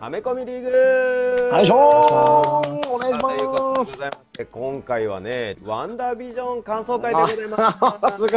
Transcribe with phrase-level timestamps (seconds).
[0.00, 0.70] アメコミリーグ。
[1.56, 1.78] よいしょー
[2.14, 3.98] お願いしということでごます。
[3.98, 8.14] ざいまして今回はねワンダービジョン感想会でございます。
[8.14, 8.30] すごい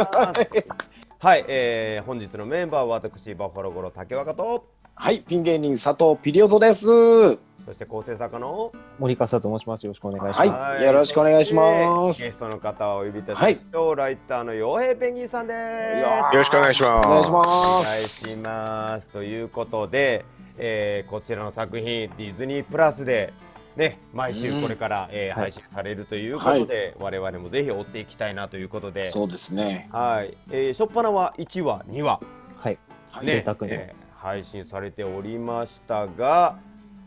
[1.20, 4.66] はい、えー、本日のメンバーは私バッファローゴロ竹若と。
[4.96, 6.84] はい、ピン芸人佐藤ピリオドです。
[6.84, 8.72] そして構成作家の？
[8.98, 9.86] 森笠と申します。
[9.86, 10.50] よろしくお願いします。
[10.50, 12.20] はいよろしくお願いします。
[12.20, 16.00] ゲストの方をお呼びいたしましょう、ライターの洋平ペンギンさんです。
[16.00, 17.06] よよろしくお願いします。
[17.06, 18.28] お願いしまお願いす。
[18.28, 19.08] します。
[19.10, 20.24] ということで、
[20.64, 23.32] えーこちらの作品ディズニープラスで
[23.76, 25.50] ね毎週これから、えーはい。
[25.50, 29.88] 配信されるということで、我々もぜひ追っていきたいなということで、そうですね。
[29.90, 32.20] はい、えー、初っ端は1話2話。
[32.56, 32.78] はい。
[33.10, 33.32] はいね。
[33.32, 33.72] 贅沢に。
[33.72, 36.56] えー配信されておりましたが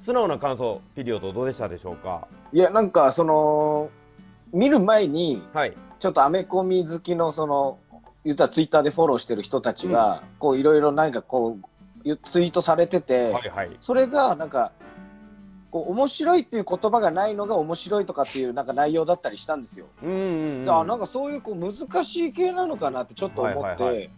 [0.04, 2.28] 素直な感想ピリオドどうでしたでしょうか？
[2.52, 3.90] いや、なんかその
[4.52, 5.74] 見る前にはい。
[5.98, 7.80] ちょっとアメコミ好きのその
[8.26, 11.66] 言ったらツイッターでフォローしてる人たちが、こういろいろ何かこう
[12.24, 13.78] ツイートされてて、はいはい。
[13.82, 14.72] それがなんか。
[15.76, 19.88] こう面白いっていう言葉がないのが面白いとかっていうなんか内容だったりしたんですよ。
[20.02, 20.70] うんうんうん。
[20.70, 24.10] あなんかそういうこう難しい系なのかなってちょっと思って、はいはいは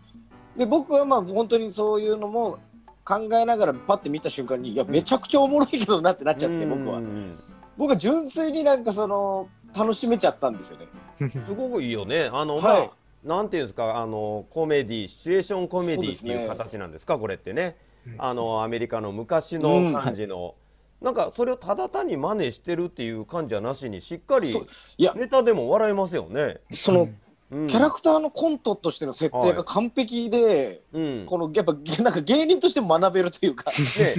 [0.56, 2.60] で僕はまあ本当にそういうのも
[3.04, 7.40] 考えながらパッて見た瞬間にいやめちゃくちゃおもろいけどなってなっちゃって僕はうんうんうん。
[7.76, 7.98] 僕は。
[7.98, 10.86] 純粋になんかその楽しめちゃったんですよね。
[11.28, 12.30] すごくいいよね。
[12.32, 12.64] あの、はい。
[12.64, 12.90] まあ
[13.24, 17.78] なんていうんですかあのコメディシチュエーションコメディっていう形なんですかこれってね。
[17.82, 17.87] うん
[18.18, 19.92] あのアメリカの昔うん。
[19.94, 20.56] の感じの、
[21.02, 24.68] なんかそれをただ単に真似してるっていう感じはなしにしっかりそう。
[24.98, 25.14] いや。
[25.16, 26.60] ネタでも笑えますよね。
[26.72, 27.10] その
[27.50, 27.68] うん。
[27.68, 33.72] キャラクターのコントとしての設定が完璧で、うん、このやっぱ なんか芸人としても学べるというか。
[33.72, 34.16] で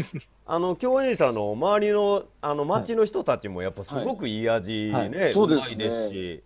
[0.46, 4.42] あの共演者の周りのあの町の人たちもやっぱすごくい。
[4.42, 5.10] い味ね、はい。
[5.10, 5.76] はいそうですね。
[5.76, 6.42] まいですし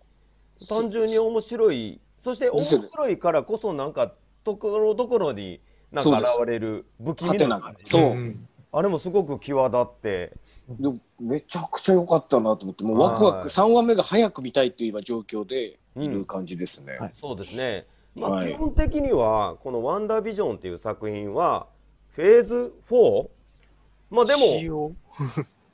[0.67, 1.99] 単純に面白い。
[2.23, 4.13] そして面白いからこそなんか
[4.43, 5.61] ところどころに
[5.93, 7.89] なんか現れる不気味な感じ。
[7.89, 8.03] そう。
[8.11, 8.15] う。
[8.15, 10.33] んあれもすごく際立って。
[10.67, 12.83] でめちゃくちゃ良かったなと思って。
[12.83, 13.43] もうワクワはい。
[13.43, 16.97] ク3話目が早く見たいっていう今状況でいる感じですね。
[16.97, 17.85] はいそうですね、
[18.19, 21.67] まあはい基本的にはこの「ワンダービジョン」っていう作品は
[22.15, 23.27] フェーズ 4?
[24.09, 24.93] まあでも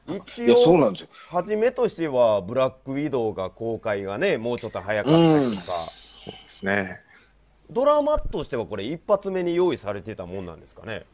[0.08, 1.08] 一 いやそう応なんですよ。
[1.30, 5.50] 初めとしてはブラックウィドウが公開がねもうちょっと早かったりとか、うん。
[5.52, 7.02] そうですね。
[7.72, 11.06] ドラマとしてはこれ一発目に用意されてたもんなんですかね？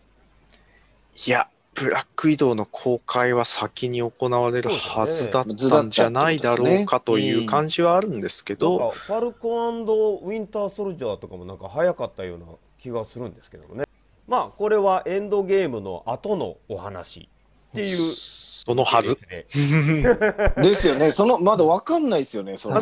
[1.27, 12.45] いや、ブラック移動の公開は先に行われるはずだったんじゃないだろうかという感じはあるんですけなんど、かファルコンウィンターソルジャーとかもなんか早かったような
[12.79, 13.85] 気がするんですけどもね
[14.27, 17.29] まあこれはエンドゲームの後のお話
[17.71, 19.17] っていうそのはず。
[19.29, 19.45] で
[20.61, 21.11] ですよね。
[21.11, 22.57] そのまだわかんないですよね。
[22.57, 22.79] その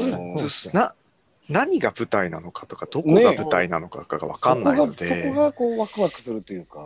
[0.74, 0.96] な
[1.53, 6.80] 何が舞台なのかとか、どこが舞台なのかが分かんないのそこがそで、こがこうワクワクするというか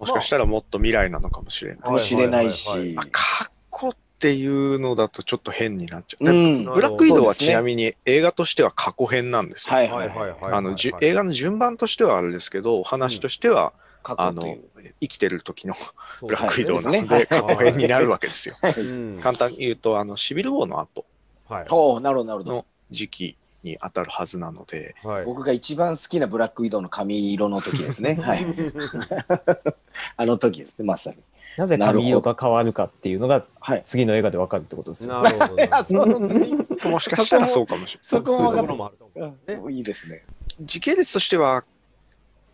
[0.00, 1.80] もしかしたらもっと未来なのかもしれない。
[1.80, 2.96] かもしれないし。
[3.12, 6.24] 過去っていうのだとちょっと変になっちゃう。
[6.28, 9.76] うんブラック移動はちなみに映画としては過去編なんですよ。
[9.76, 13.72] はいははいいはいあのじゅ映画の順番としてはあれですけど、お話としては、
[14.02, 14.56] 過あの。
[15.02, 15.74] 生きてる時の
[16.22, 18.56] ブラック移動なのはいで過去編になるわけですよ。
[18.62, 21.04] うん簡単に言うとあのシビルウォーの後
[21.48, 22.56] はいおおなるほどなるほど。
[22.56, 28.14] の時期に当たるはずなので、はい僕が一番好きなブラックウィドウの髪色の時ですね。
[28.22, 28.46] はい。
[30.16, 31.16] あの時ですねまさに。
[31.56, 33.82] なぜ髪色が変わるかっていうのがはい。
[33.84, 35.22] 次の映画でわかるってことですよ。
[35.22, 38.24] なるほど もしかしたらそうかもしれそない。
[38.24, 39.70] こも分かっそころもあると思うねた。
[39.70, 40.24] いいですね。
[40.60, 41.64] 時系列としては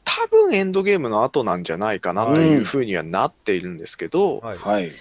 [0.05, 4.93] 多分エンドゲームの後なんじゃないかなというふうにはなっているんですけど、はいはい。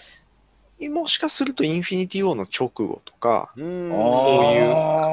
[0.90, 4.72] もしかするとインフィニティ・ウォーの直後とかそういう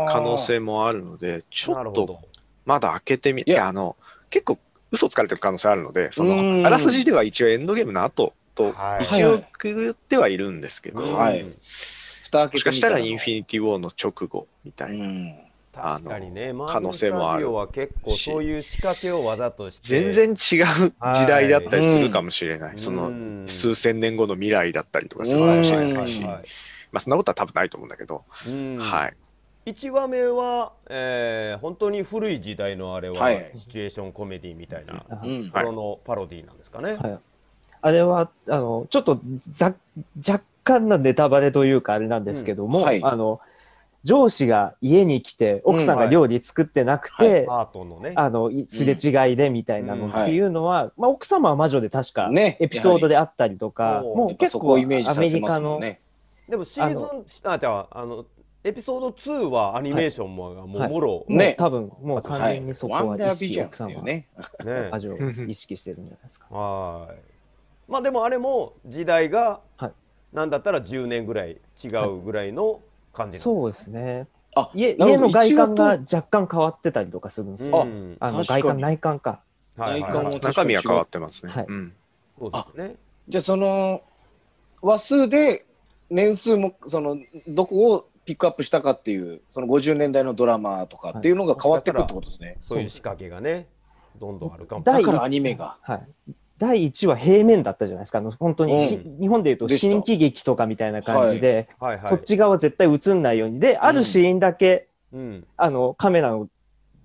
[0.08, 2.20] 可能性もあるのでちょっと
[2.64, 3.68] まだ開けてみいやいや。
[3.68, 3.96] あの
[4.30, 4.58] 結構
[4.90, 6.62] 嘘つかれてる可能性あるのでそうん。
[6.62, 9.04] のあらすじでは一応エンドゲームの後とはい。
[9.04, 11.14] 一応くぐってはいるんですけど、うん。
[11.16, 11.44] はい
[12.32, 15.38] もしかしたらインフィニニティ・ウォーの直後みたいな、うん。
[15.72, 16.52] 確かにね。
[16.68, 19.88] 可能性もあるマーベルスタジオは結構そういう仕掛けをわざとして。
[19.88, 22.78] 全然違う時代だったりするかもしれない、はい。
[22.78, 23.44] そのうん。
[23.46, 28.76] 数千年後の未来だったりとかするかもしれないし、うんまあそんなことは多分ないと思うんだけど、うん。
[28.78, 29.16] はい。
[29.64, 33.50] 1話目は、えー本当に古い時代のあれは、はい。
[33.54, 35.50] シチュエーションコメディみたいなとうん。
[35.50, 36.96] ころのパロディなんですかね。
[36.96, 37.18] はい。
[37.80, 39.74] あれはあのちょっとざ
[40.18, 42.84] 若干なネタバレというかあれなんですけども、うん。
[42.84, 43.00] はい。
[43.02, 43.40] あの
[44.04, 47.46] 上司が家に来て奥さんが料理作ってなくて。
[47.48, 50.40] あのいすれ違いでみたいなのってい。
[50.40, 56.00] うのは、まあ、奥様は魔女で確かねエピソードであったりとか、やはりもう結構イメージさアメリカの、ね。
[56.48, 58.26] でもシーズンあじゃああの
[58.64, 60.90] エピソード2はアニメーションも、もうはい。
[60.90, 61.46] もろ、ね。
[61.46, 62.54] もう多分もう完はい。
[62.54, 64.28] 全にそこは意識奥様はていうね。
[64.64, 66.46] ね魔女を意識してるんじゃないですか。
[66.54, 67.16] はい。
[67.90, 69.92] まあでもあれも時代が、はい。
[70.32, 72.80] なんだったら10年ぐらい違うぐらいの
[73.12, 74.26] 感じそうですね。
[74.54, 77.84] あ家家の外観が一若干変わってたりとかするんですうよ。
[77.84, 79.40] んあの確かに外観内観か。
[79.76, 81.52] はいはい内観もはい中身は変わってますね。
[81.52, 81.92] はいうん
[82.38, 82.96] そうですね
[83.28, 84.02] じゃあその
[84.82, 85.64] 話数で
[86.10, 87.16] 年数もその
[87.46, 92.56] どこをピックアップしたかっていうその50年代のドラマとかっていうのが変わっていくってことですね。
[92.60, 93.68] そういう仕掛けがね
[94.20, 95.78] どんどんあるかも第だからアニメが。
[95.82, 96.02] はい。
[96.62, 98.18] 第1話平面だったじゃないですか。
[98.18, 99.92] あの本当にし、う日本でいうとでした。
[99.92, 101.98] 新喜劇とかみたいな感じで、はい。
[101.98, 103.58] はいこっち側絶対映んないように。
[103.58, 105.46] で、あるシーンだけ、うん。
[105.56, 106.48] あの、カメラの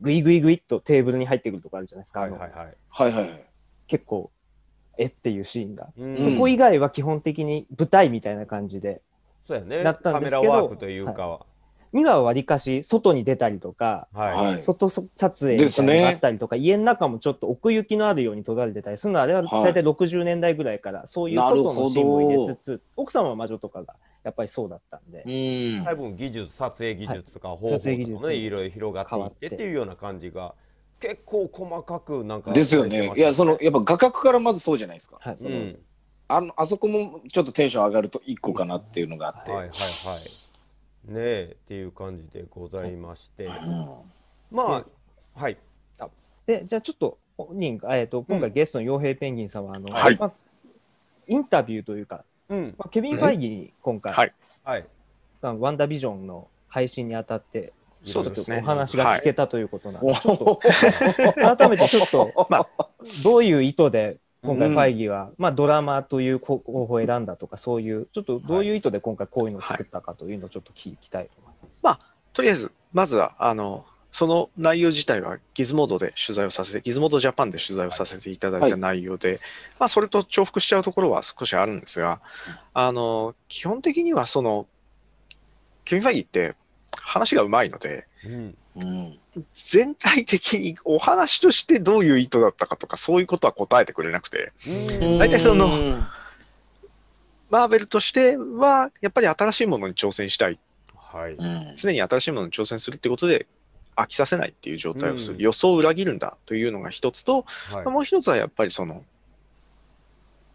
[0.01, 2.19] グイグイグイっとテーブルに入ってくるとかあるじゃないですか。
[2.19, 2.75] はいはいはいはい。
[2.88, 3.45] はいはい。
[3.88, 4.30] 結構、
[5.00, 5.89] えっていうシーンが。
[5.98, 6.24] うん。
[6.24, 9.01] そこ以外は基本的に舞台みたいな感じで、
[9.48, 9.81] そうやね。
[9.81, 11.39] なったんカメですけどラワークというか
[12.03, 14.33] は2話はわりかし外に出たりとか、はい。
[14.53, 14.61] はい。
[14.61, 15.09] 外撮
[15.45, 19.63] 影みたいなのがあったりとか、家の中もちょっと奥行きのあるように撮られてたりするのは、あれははい。
[19.65, 25.85] 大体60年代ぐらいから、そういう外のシーンも入れつつ、奥様は魔女とかがやっぱりそうだったんで、うん。
[25.85, 29.55] 多分技術撮影技術とか方法とか撮影技術もねいろいろ広がっていってて。
[29.55, 30.53] っていうような感じが
[31.00, 33.13] 結構細かくなんかですよね。
[33.15, 35.17] いやそのやっぱ画角からまずそうじゃないですか。
[35.19, 35.35] はい。
[35.38, 35.79] そのうん。
[36.29, 39.51] あのあそこもちょっとテンション上がると一個かなっていうのがあって。
[39.51, 40.46] はいはいはい
[41.07, 43.45] ねえっていう感じでございまして。
[43.45, 43.88] うん
[44.51, 44.86] まあ
[45.39, 45.57] はい。
[46.45, 50.18] で、じゃあちょっと本人が、えー、と今回ゲストの傭兵ペンギンさんは、あのはい。
[50.18, 50.33] まあ、
[51.27, 52.75] インタビューというか、うん。
[52.77, 54.33] まあ、ケビン・ファイギーに今回、はい。
[54.63, 54.86] はい。
[55.42, 58.57] ワンダービジョンの配信にあたって、そうですね。
[58.57, 60.60] ちょっとお話が聞けたということなんで、おちょっと
[61.36, 62.68] 改めてちょっと、 ま
[63.24, 71.83] どういう意図で今回うんファイギーは、まあ、ドラマという候補を選んだとかそういうちょっとどういう意図で今回こういうのを作ったかというのをちょっと聞きたいと思います。
[71.83, 71.99] まあ
[72.38, 79.39] とりあえず、まずは、あの、その内容自体はギズモードで取材をさせて、ギズモードジャパンで取材をさせていただいた内容で、
[79.79, 82.21] まあそれと重複しちゃうところは少しあるんですが、
[82.75, 84.67] あの、基本的にはその、
[85.83, 86.55] ケビン・ファイギーって
[87.07, 88.57] 話がうまいので、うん。
[88.75, 89.19] うん
[89.54, 94.51] 全体的にお話としてどういう意図だったかとか、そういうことは答えてくれなくて、
[95.01, 95.18] うん。
[95.19, 96.06] 大体そのうん。
[97.50, 100.59] マーベルとしては、やっぱり新しいものに挑戦したい。
[100.95, 101.33] はい。
[101.33, 101.74] うん。
[101.75, 103.48] 常に新しいものに挑戦するってことで、
[103.95, 105.36] 飽きさせないっていう状態をする。
[105.36, 105.42] うん。
[105.42, 107.86] 予想を裏切るんだというのが一つと、はい。
[107.86, 109.06] もう一つはやっぱりその、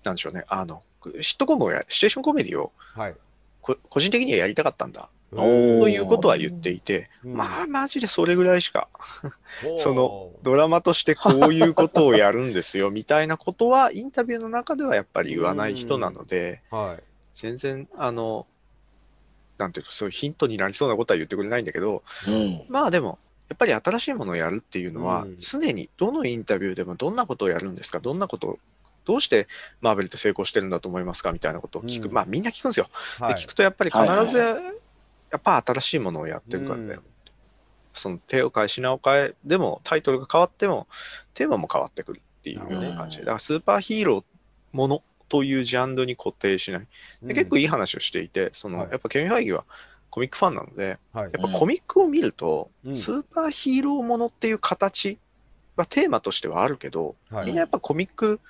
[0.04, 0.82] なんでしょうね、あの、
[1.20, 3.14] シットコムをや、シチュエーションコメディをはい。
[3.60, 7.34] こ個人的にはやりたかったんだということは言っていて、うん。
[7.34, 8.88] まあマジでそれぐらいしか、
[9.78, 17.02] そのドラマとしてこういうことをやるんですよ みたいなことはインタビューの中ではやっぱり言わない人なので、はい。
[17.32, 18.46] 全然あの、
[19.56, 22.64] なんていうの、そういうヒントになりそうなことは言ってくれないんだけど、うん。
[22.68, 23.18] まあでも、
[23.48, 25.36] やっぱり新しいものをやるっていうのは、うん。
[25.38, 28.58] 常にどのインタビューでもどんなことをやるんですか、どんなことを、
[29.04, 29.48] どうして
[29.80, 32.08] マーベルって成功してるんだと思いますかみたいなことを聞く。
[32.08, 32.12] うん。
[32.12, 32.88] まあみんな聞くんですよ。
[33.18, 33.34] はい。
[33.34, 34.81] で聞くとやっぱり必ず、はい
[35.32, 37.02] やっぱ新しいものをやってるからだよ。
[37.94, 40.86] その手を変え品を変えでもタイトルが変わっても
[41.34, 43.18] テーマも変わってくるっていうような感じ。
[43.18, 44.24] で、だからスーパーヒーロー
[44.72, 46.86] ものというジャンルに固定しない。
[47.22, 48.90] で結構いい話をしていて、そのはい。
[48.90, 49.64] やっぱケビン・ファイギーは
[50.10, 51.24] コミックファンなので、はい。
[51.24, 52.96] やっぱコミックを見ると、うん。
[52.96, 55.18] スーパーヒーローものっていう形
[55.76, 57.46] はテーマとしてはあるけど、はい。
[57.46, 58.40] みんなやっぱコミック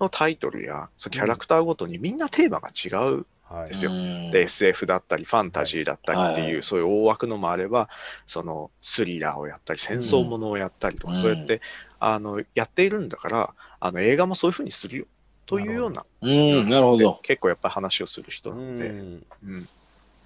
[0.00, 3.26] のタイトルやそのキャラクターごとにみんなテーマが違う。
[3.48, 3.68] はい。
[3.68, 3.92] ですよ。
[3.92, 4.30] うん。
[4.30, 6.62] で SF だったりファンタジーだったりっていう、はい。
[6.62, 7.88] そういう大枠のもあれば
[8.26, 11.16] そのスリラーをやったり戦争ものをやったりとか、うん。
[11.16, 11.60] そうやって
[11.98, 15.04] あのやっているんだからあの映画もそういうふうにするよ
[15.46, 16.68] というようなうん。
[16.68, 17.20] なるほど。
[17.22, 19.22] 結構やっぱり話をする人うなので、ん。
[19.44, 19.68] うん。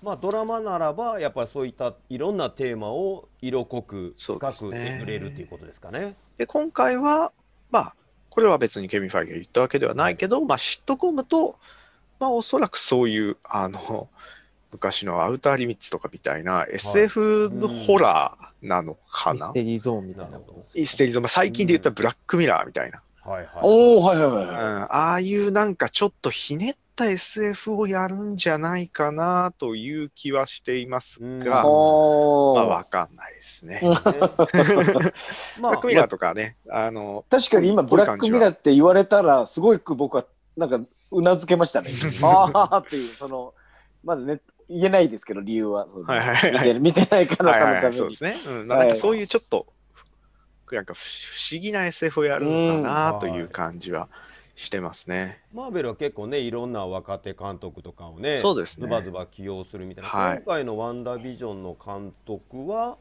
[0.03, 4.97] まあドラマならばやっぱりそういったいろんなテーマを色濃くそう深くですね。
[4.97, 6.17] えぐれるっていうことですかね。
[6.39, 7.33] で今回は
[7.71, 7.95] まあ
[8.31, 11.57] これは別にケビン・ファイが言ったわけではないけど、まあ、シットコムと、
[12.21, 14.09] まあ、おそらくそういうあの
[14.71, 23.49] 昔のアウターリミッツとかみたいな SF のホラーなのかな、ミステリーゾーンみたいなことですイステリーゾン、まあ、最近で言ったらブラックミラーみたいな、はいはい。
[23.63, 31.43] おおはいはいうん、はああいうなんかちょっとひねった SF をやるんじゃないかなという気はしていますうん。
[31.43, 31.45] い。
[31.45, 33.81] が、おまあ、ーわかんないですね。
[33.83, 33.95] うん。
[33.97, 34.03] ブ
[35.63, 40.81] まラッあクミラーとかね、あの、確かに今ブラックミラーって言われたらすごく僕はなんか
[41.11, 41.91] うなずけましたね。
[42.23, 43.55] ああっていうその
[44.05, 45.87] まだね言えないですけど理由は。
[46.07, 46.81] はいはいはい。
[46.81, 48.41] 見て見てない方のはいはいはい、ためにそうですね。
[48.47, 49.67] うん、まあなんかそういうちょっと、
[50.71, 54.09] なんか不不思議な SF をやるのかなという感じは
[54.55, 55.41] してますね。
[55.53, 58.87] マーベルは結構ねいろんな若手監督とかをねそうですね。
[58.87, 60.37] ズバズバ起用するみたいな、はい。
[60.45, 62.97] 今回の「ワンダービジョン」の監督は？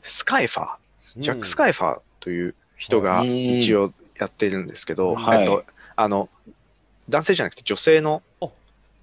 [0.00, 0.78] スカイファー、
[1.18, 3.36] ジャック・シェイファーという人がうん。
[3.36, 5.40] 一応やってるんですけど、はい。
[5.40, 6.28] えっと、あの、
[7.12, 8.22] 男性じゃなくて女性の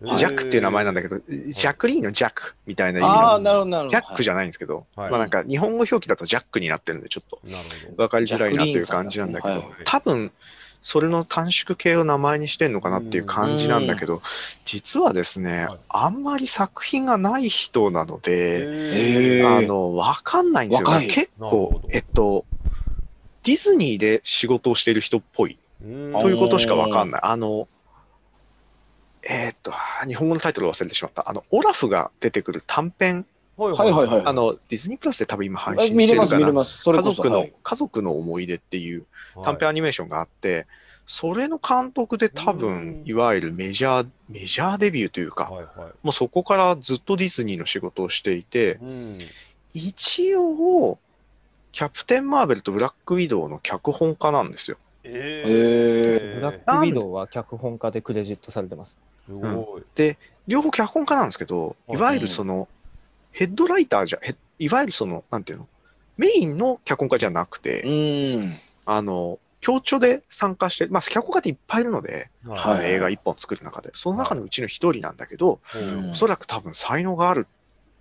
[0.01, 3.87] ジャックっていう名前なんだけど、ジャックリーンのジャックみたいな意味ああ、の。
[3.87, 5.11] ジャックじゃないんですけど、はい。
[5.11, 7.39] まあなんか日本語表記だとジャックになってるんでちょっと
[7.97, 10.31] 分かりづらいなっていう感じなんだけど多分
[10.81, 14.21] それの短縮形を名前にしてんのかなっていう感じなんだけど
[14.63, 15.79] 実はですねはい。
[15.89, 21.07] あんまり作品がない人なのであの分かんないんですよ若い。
[21.07, 22.45] 結構えっと
[23.43, 25.57] ディズニーで仕事をしている人っぽい。
[25.83, 26.19] うん。
[26.21, 27.21] ということしか分かんない。
[27.23, 27.67] あの
[29.23, 29.73] えーっと
[30.07, 31.29] 日本語のタイトル忘れてしまった。
[31.29, 33.25] あのオラフが出てくる短編。
[33.57, 34.07] はいはいはい。
[34.07, 36.77] はいあのディズニープラスで多分今配あ信してるかな見れます。
[36.77, 37.53] それ家こそ族の、はい。
[37.61, 39.45] 家族の思い出っていうはい。
[39.45, 40.65] 短編アニメーションがあって、
[41.05, 43.05] それの監督で多う分ん。
[43.05, 45.91] いわゆるメジャーメジャーデビューというか、はいはい。
[46.03, 49.19] もうそこからずっとディズニーの仕事をしていてうん。
[49.73, 50.97] 一応
[51.71, 54.77] キャプテン・マーベルとブラック・ウィドウの脚本家なんですよ。
[55.11, 58.99] ええブラックウィドウは脚本家でクレジットされてます。
[59.25, 59.83] すごい。
[60.47, 61.97] 両方脚本家なんですけどはい。
[61.97, 62.67] いわゆるその
[63.31, 65.67] ヘッドライターじゃへいわゆるそのなんていうの？
[66.17, 67.89] メインの脚本家じゃなくて、う
[68.45, 68.53] ん。
[68.85, 72.91] あの協調で参加して、まあ、脚本家っていっぱいいるので、はい。
[72.93, 73.89] 映画一本作る中で。
[73.93, 77.47] その中のうちの一人なんだけど、うんおそらく多分才能がある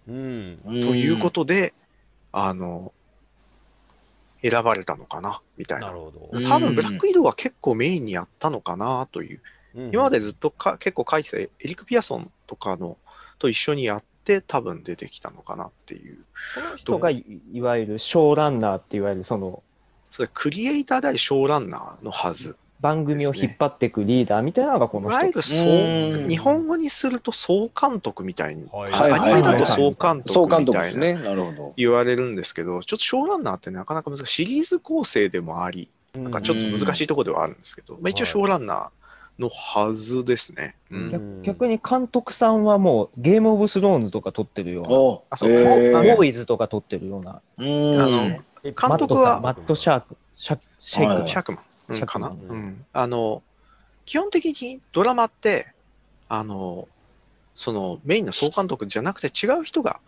[0.09, 0.59] うん。
[0.65, 1.75] ということで、
[2.33, 2.93] あの
[4.43, 5.89] 選ばれたのかなみたいな。
[5.89, 6.29] なるほど。
[6.33, 6.45] うん。
[6.45, 9.41] 多分ブラック移動は結構メインにやったのかなという、
[9.93, 12.97] 今までずっとか結構書いてたエリック・ピアソンとかの
[13.39, 16.19] と一緒にやって多分出てきたのかなっていう。
[16.55, 19.63] この人がいいわゆるショーランナーっていわゆるその
[20.11, 25.17] それクリエイターでありショーランナーのはず番組を引っ張っていくリーダーみたいなのがこいの人。
[25.17, 28.93] わゆる日本語にすると総監督みたいにはい。
[28.93, 31.15] はいアニメだと総監督みたいな督ですね。
[31.15, 31.75] なるほど。
[31.77, 34.27] 言われるんですけど、ちょっとショーランナーってなかなか難しい。
[34.27, 40.75] シリーズ構成でもあり、なんかちょっと難しいところではあるんですけど、まあ、一応ショーランナーのはずですね。
[40.91, 46.17] 逆逆に監督さんはもうゲームオブスローンズとか撮ってるような、おあそうえー。
[46.17, 48.01] ボーイズとか撮ってるような、うん。
[48.01, 48.29] あの
[48.63, 51.29] 監督はトさん、マットシャーク、シャシェイクはい。
[51.29, 52.61] シャークマン、うかな、ううん。
[52.69, 53.43] ん、あの
[54.05, 55.73] 基本的にドラマって
[56.29, 56.89] あの
[57.55, 60.01] そのメインの総監督じゃなくて違う人が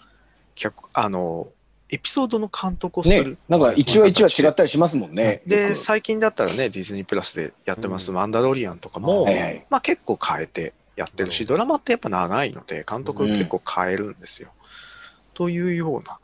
[0.54, 1.48] 脚あの
[1.90, 3.30] エピソードの監督をする。
[3.32, 5.42] ね、なんか一話一話違ったりしますもんね。
[5.46, 8.14] で最近だったらねディズニープラスでやってます、うん。
[8.14, 9.66] マンダロリアンとかも、はいはい。
[9.70, 14.52] まあ、結構変えてやってるしドラマってやっぱ長いので監督結構変えるんですよ。
[15.34, 16.18] というような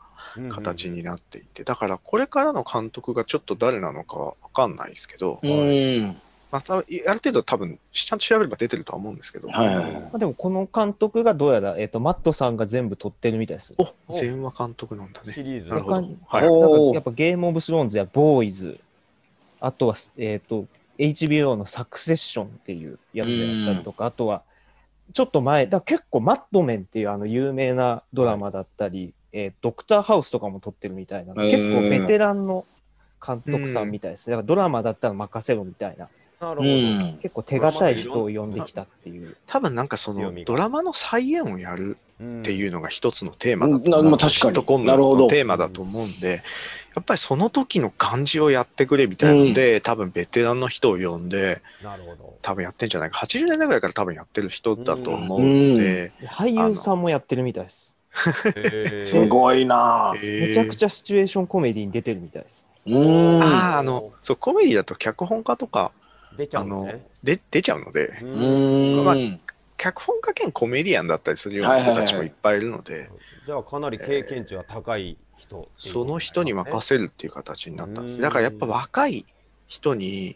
[0.49, 6.17] 形になっていてだからこれからの監督がちょっと誰なのかわかんないですけど、うん。
[6.49, 9.91] またある程度多分ちゃんと調べれば出てるとは思うんですけど、はいはいはい。
[9.93, 13.75] まあ、でもこの監督がどうやら、えっとマットさんが全部撮ってるみたいです。
[13.77, 15.33] お全話監督なんだね。
[15.33, 15.95] シリーズなるほど。
[15.95, 18.79] はいなんかやっぱゲームオブスローンズやボーイズ、
[19.59, 20.65] あとは、えっと
[20.97, 24.43] HBO のサクセッションっていうやつでやったりとか、あとは
[25.13, 32.65] ちょっと前、だ結構マッドメンっていうあの有名なドラマだったり、えードクターハウスとかも撮ってるみたいな、結構ベテランの
[33.25, 34.31] 監督さんみたいです。
[34.31, 36.71] だからドラマだったら任せろみたいな、うなるほど。
[36.71, 37.19] ん。
[37.21, 39.37] 結構手堅い人を呼んできたっていう。
[39.45, 44.11] 多分なんかそのドラマの再現をやるっていうのが一つのテーマだとうん思う。
[44.11, 44.31] まあ確かに。
[44.31, 45.25] シットコムなるほど。
[45.25, 46.41] のテーマだと思うんで、
[46.95, 52.37] やっぱりその時の感じをやってくれみたいなので、多分ベテランの人を呼んで、なるほど。
[52.41, 53.19] 多分やってんじゃないか。
[53.19, 57.96] 80年代ぐらいから多分やってる人だと思うんで、俳優さんもやってるみたいです。
[59.05, 60.41] すごいなぁ。
[60.41, 60.75] めちゃくゃ。
[60.75, 62.65] ちゃシチュエーションコメディに出てるみたいです。
[62.85, 63.41] うん。
[63.41, 65.91] ああ、あの、そう、コメディだと脚本家とか、
[66.37, 68.27] 出ちゃあのうんですね、で出ちゃうので、うう
[69.01, 69.05] んん。
[69.05, 69.15] まあ
[69.77, 73.09] 脚本家兼コメディアンだったりするような人たちもいっぱいいるので、
[73.45, 78.23] じゃあかなり経験値は高い人っていうその人に任せるっていう形になったんですね。
[78.23, 79.25] だからやっぱ若い
[79.67, 80.35] 人に、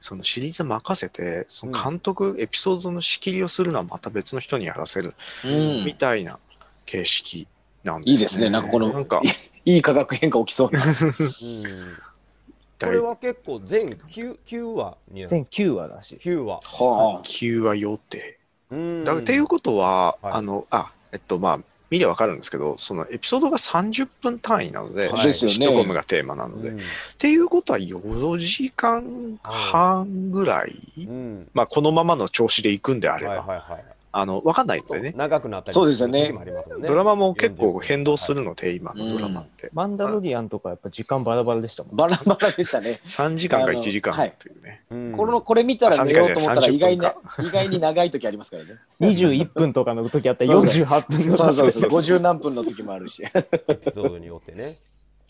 [0.00, 5.14] そのシリーズ任せて、その監督、エピソードの仕切りをするのはまた別の人にやらせる
[5.44, 6.40] うんみたいな
[6.84, 7.48] 形式
[7.84, 9.20] なんですいいですねなんかこのなんか、
[9.64, 10.82] いい化学変化起きそうな。
[11.42, 11.98] うん
[12.84, 16.28] これは結構全 9, 9話に全9話らしいです。
[16.30, 17.22] 9話はあ。
[17.22, 18.38] 9話予定。
[18.70, 21.58] うんだっていうことは、はいあの、あ、えっと、まあ、
[21.90, 26.70] 見りゃわかるんですけど、そのエピソードが30分単位なので、はいシットコムがテーマなので。
[26.70, 26.80] うんっ
[27.18, 33.84] ていうことは4時間半ぐらい、うんまあ、このままの調子でいくんであれば、はいはいはい
[34.14, 36.34] あの分かんないのでね、長くなったりそうですよね
[36.86, 39.70] ドラマも結構変動するので、今のドラマって。
[39.72, 41.96] マンダロリアンとかやっぱ時間バラバラでしたもん。
[41.96, 43.00] バラバラでしたね。
[43.08, 44.84] 3時間かあの1時間はいっていうね。
[44.90, 48.76] うんこのこれ見たら寝ようと思ったら30意外な分意外に長い時ありますからね。
[49.00, 51.90] 21分とかの時あったら48分のそうそうそう。
[51.90, 53.22] そうそう50何分の時もあるし。
[53.22, 54.78] エピソードによってね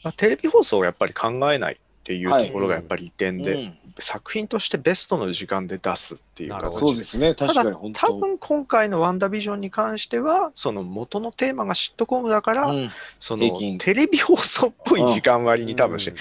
[0.02, 1.80] まあ、テレビ放送をやっぱり考えない
[2.16, 2.44] ってい。
[2.44, 3.78] うところがやっぱり利点で、うん。
[3.98, 6.78] 作品としてベストの時間で出すっていう形。
[6.78, 7.92] そうですね、確かに。
[7.92, 12.90] 多分今回の「ワンダービジョン」に関してはその元のテーマがシットコムだから、うん。
[13.20, 16.16] そのテレビ放送っぽい時間割に多分して、うん。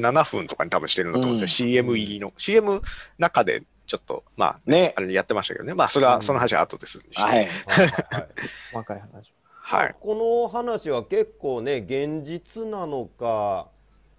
[0.00, 1.70] 27分とかに多分してるんだと思うんですよ、うん。
[1.70, 2.32] CM 入りの。
[2.36, 2.82] CM
[3.18, 5.00] 中でちょっとまあねあ。
[5.00, 5.74] れやってましたけどね。
[5.74, 7.34] まあそれはその話は後でするにして、はい。
[7.34, 7.46] はい。
[7.46, 7.86] はい。
[7.86, 8.28] はい
[8.72, 9.32] 細かい話。
[9.64, 9.94] はい。
[10.00, 13.68] この話は結構ね現実なのか、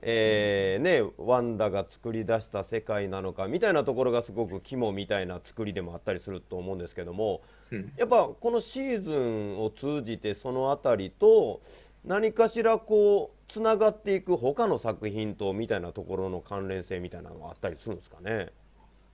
[0.06, 7.42] えーね、ワンダが作り出した世界なのかみたいなところがすごく肝みたいな作りでもあったりすると思うんですけども
[7.72, 11.62] うんやっぱこのシーズンを通じてそのあたりと
[12.04, 18.52] 何かしらこうつながっていく他の作品とみたいなところの関連性みたいなのがあったりするんですかね？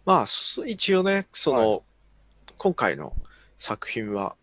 [0.05, 1.81] まあそ一応ねその、はい
[2.57, 3.13] 今回の
[3.57, 4.35] 作品は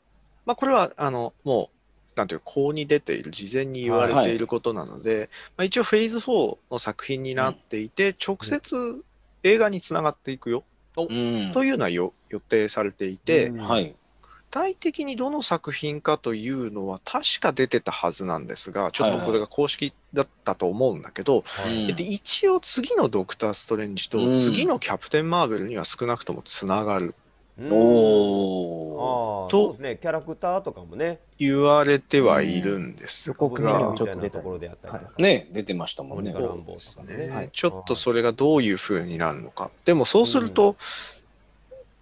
[0.47, 1.75] まあこれはあのもう
[2.16, 9.04] なんていうかこうに出ている事前に言われていることなので、まあ、一応フェーズ4の作品になっていて、直接
[9.42, 10.64] 映画につながっていくよ、
[10.96, 11.52] うん。
[11.52, 13.58] というのはよ予定されていて、うん。
[13.61, 13.94] はい。
[14.23, 24.35] 具体的にどの作品かというのは確か出てたはずなんですがちょっとこれが公式だったと思うんだけど、はいうんで一応次の「ドクター・ストレンジ」とうん。
[24.35, 27.14] 次の「キャプテン・マーベル」には少なくともつながる
[27.58, 27.72] うん。
[27.72, 29.46] おー。
[29.46, 29.50] あーと。
[29.50, 29.98] そうですね。
[30.00, 31.20] キャラクターとかもね。
[31.38, 36.32] 言われてはいるんです予もがちょっと出たところであったりとか、ね、出てましたもんね。
[36.32, 37.50] ね、ね。
[37.52, 40.76] ちょっとそれがどういう風になるのかでもそうすると、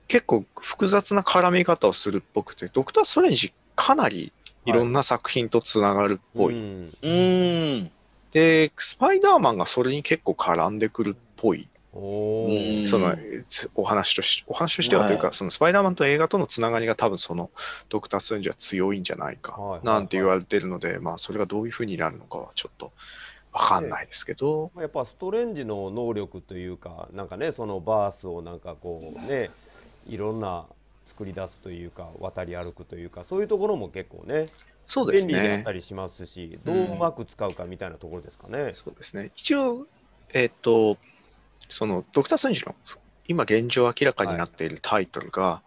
[0.06, 4.32] 結構複雑な絡み方をするっぽくてドクター・ストレンジかなり
[4.66, 6.92] いろんな作品とつながるっぽい、うん。
[7.02, 7.90] うん。
[8.32, 13.16] でスパイダーマンがそれに結構絡んでくるっぽいその
[13.48, 17.50] つお話としお話としてはというか、はいそのスパイダーマンと映画とのつながりが多分その
[17.88, 22.92] ドクター・ストレンジは強いんじゃないかはいなんて言われてるので、まあそれがどういうふうになるのかはちょっと
[23.52, 29.50] わかんないですけど、まあやっぱストレンジの能力というかなんかねそのバースをなんかこうね
[30.08, 30.64] いろんな
[31.06, 34.46] 作り出すというか渡り歩くというかそういうところも結構ね
[34.86, 35.72] そうですね便利になった。
[35.72, 38.72] りしますしどううまく使うかみたいなところですかね。
[38.74, 39.30] そうですね。
[39.34, 39.86] 一応、
[40.32, 40.96] えっ、と、
[41.68, 42.74] そのドクター・ストレンジの
[43.26, 45.62] 今現状明らかになっているタイトルが、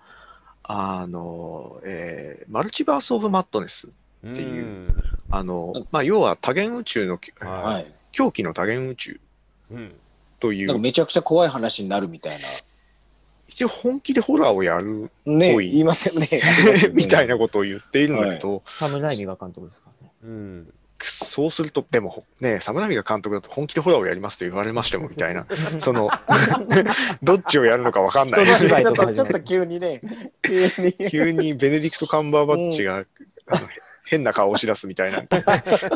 [0.64, 3.88] あの、えーマルチバース・オブ・マットネス。
[3.88, 4.94] っていう
[5.30, 7.94] あの、まあ、要は多元宇宙の、ははい。
[8.12, 9.20] 狂気の多元宇宙
[9.72, 9.94] うん
[10.40, 12.38] という、なんかめちゃくちゃ怖い話になるみたい
[13.48, 15.34] 一応本気でホラーをやるな。
[15.34, 16.28] ね、多い言いますよ ね。
[16.94, 20.14] みたいなことを言っているんだけど、サムライミが監督ですからね。
[20.24, 25.46] うんそうすると、でもね、サムラミが監督だと本気でホラーをやりますと言われましてもみたいな、
[25.80, 26.10] その、
[27.22, 28.46] どっちをやるのかわかんない。
[28.46, 30.02] ちょっと、ちょっと急にね、
[30.42, 31.10] 急に。
[31.10, 33.06] 急にベネディクト・カンバーバッチが、
[33.48, 33.68] あの
[34.08, 35.24] 変な顔をし出すみたいな、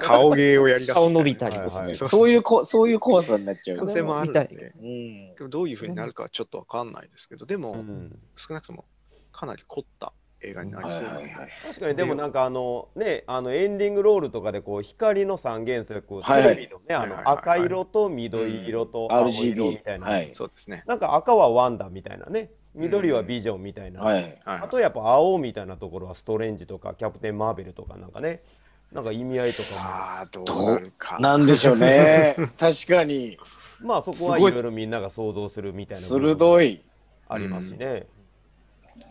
[0.02, 0.94] 顔芸をやり出す。
[0.94, 1.84] 顔伸びたりとか。
[1.96, 3.86] そういうこ、そういう怖さになっちゃう可。
[3.86, 5.36] 能性もあるんで、うん。
[5.36, 8.86] でもどういうふうになるかはちょっとわかんないですけど、でも、うん少なくとも
[9.32, 11.04] かなり凝った映画になりそう。
[11.04, 11.50] なので、はいはいはい。
[11.64, 17.38] 確かにでもなんかあのねあのエンディングロールとかでこう光の三原色はいテレビのねあのはいはいはいはい。
[17.38, 20.08] 赤色と緑色と青色みたいな。
[20.08, 20.30] はい。
[20.34, 20.84] そうですね。
[20.88, 22.52] なんか赤はワンダみたいなね。
[22.74, 24.24] 緑はビジョンみたいな、はい。
[24.24, 28.44] はいあとやっぱ青みたいなところはストレンジとかキャプテン・マーベルとかなんかね。
[28.92, 31.18] なんか意味合いとかさあ、どうなるか。
[31.20, 32.36] なんでしょうね。
[32.60, 33.38] 確かに。
[33.80, 34.42] もまあそこはい。
[34.42, 36.84] いろいろみんなが想像するみたいな鋭い。
[37.32, 38.08] ありますしね、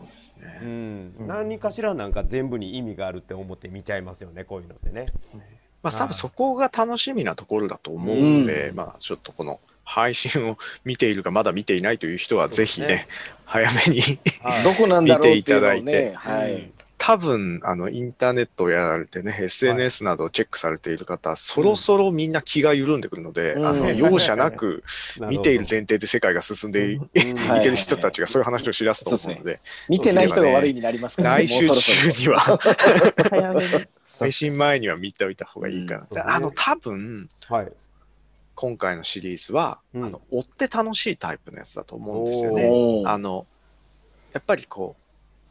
[0.06, 0.70] ですうね。
[0.70, 5.06] ん何かしらなんか全部に意味があるって思って見ちゃいますよねこういうのってね。
[5.82, 13.08] まあ、多分そこが楽しみなところだと思うので、うんまあ、ちょっとこの配信を見ているか、まだ見ていないという人は、ぜひね、ね
[13.44, 14.02] 早めに、
[15.02, 15.92] 見ていただいね。
[15.92, 16.70] てはい。
[17.02, 23.66] 多分、あの、インターネットをやられてね、SNS などをチェックされている方、そろそろみんな気が緩んでくるので、うん。
[23.66, 24.84] あの、容赦なく
[25.30, 27.04] 見ている前提で世界が進んでいうん。
[27.56, 27.60] い。
[27.62, 31.46] ける人たちがそういう話をしだすと思うので、見てない人が悪いになりますからね。
[31.46, 32.60] 来週中には。
[34.20, 36.06] 配信前には見ておいた方がいいかな。
[36.10, 37.72] うんであの、多分、はい。
[38.54, 40.04] 今回のシリーズは、うん。
[40.04, 43.02] あの追って楽しいタイプのやつだと思うんですよね。
[43.06, 43.46] あの
[44.34, 44.99] やっぱりこう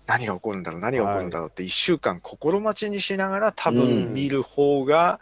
[0.09, 5.19] 何が起こるんだろう何が起こるんだろうって1週間心待ちにしながら多うん分見る方が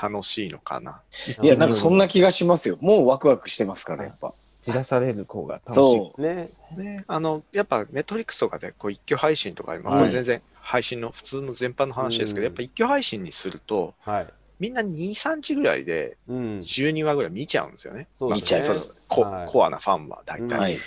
[0.00, 1.02] 楽しいのかな。
[1.42, 2.78] いや、なんかそんな気がしますよ。
[2.80, 4.32] もうワクワクしてますから、やっぱ。
[4.62, 5.74] じらされる方が楽しい。
[5.74, 6.22] そう。
[6.22, 6.46] ね
[6.76, 14.26] ね、あのやっぱネットフリックスとかでこう一挙配信とか、まあ、はいこれ全然配信の普通の全般の話ですけど、うんやっぱ一挙配信にするとはい
[14.60, 18.08] みんな23日ぐらいでうん12話ぐらい見ちゃうんですよね。
[18.18, 20.58] そうですねまあそのコはいコアなファンは大体。
[20.58, 20.78] はい。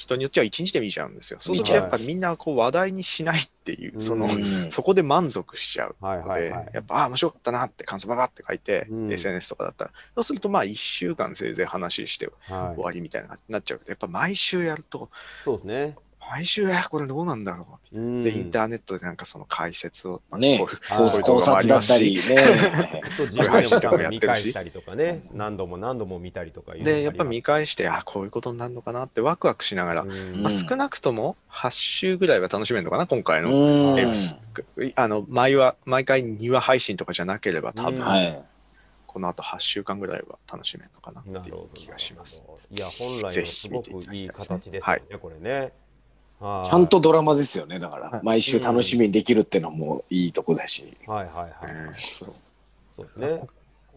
[0.00, 1.38] 人によっては1日で見ちゃうんですよ。
[1.40, 4.72] そうするとやっぱりみんなこう話題にしないっていう、その、うん。
[4.72, 5.96] そこで満足しちゃう。
[6.00, 9.12] はいので、やっぱ、ああ、面白かったなって感想ばばって書いて、うん。
[9.12, 15.10] SNS とかだったら、そうするとまあ1週間せいぜい話してはい終わりみたいななっちゃうけど、やっぱ毎週やると、
[15.44, 15.96] そうですね
[16.30, 17.98] 毎週、えこれどうなんだろう。
[17.98, 18.22] うん。
[18.22, 20.58] で、インターネットでなんかその解説を、まあね。
[20.58, 23.00] こういうあー考こういう動考画もあ察だったりますしりね。
[23.10, 25.22] そう自分でも見返したりとかね。
[25.32, 30.42] 何度も何度も見たりとかで、やっぱ見返して、あこういうことになるのかなってワクワクしながら、うん。
[30.42, 33.48] まあ、少なくとも8週ぐらいは楽しめるのかな、今回の。
[34.94, 38.02] あの毎話毎回2話配信とかじゃなければ多分、うん。
[38.02, 38.40] はい。
[39.08, 42.44] この後8週間ぐらいは楽しめるのかなっていう気がします。
[42.70, 45.18] いや本来のすごくいい形ですよね。
[45.20, 45.58] これね。
[45.58, 45.72] はい
[46.40, 47.78] ちゃんとドラマですよね。
[47.78, 48.08] だから。
[48.08, 48.20] はい。
[48.22, 50.96] 毎週楽しみにできるっていうのもいいとこだし。
[51.06, 52.26] はいはいはいえー
[52.96, 53.38] そうですね。
[53.38, 53.48] こ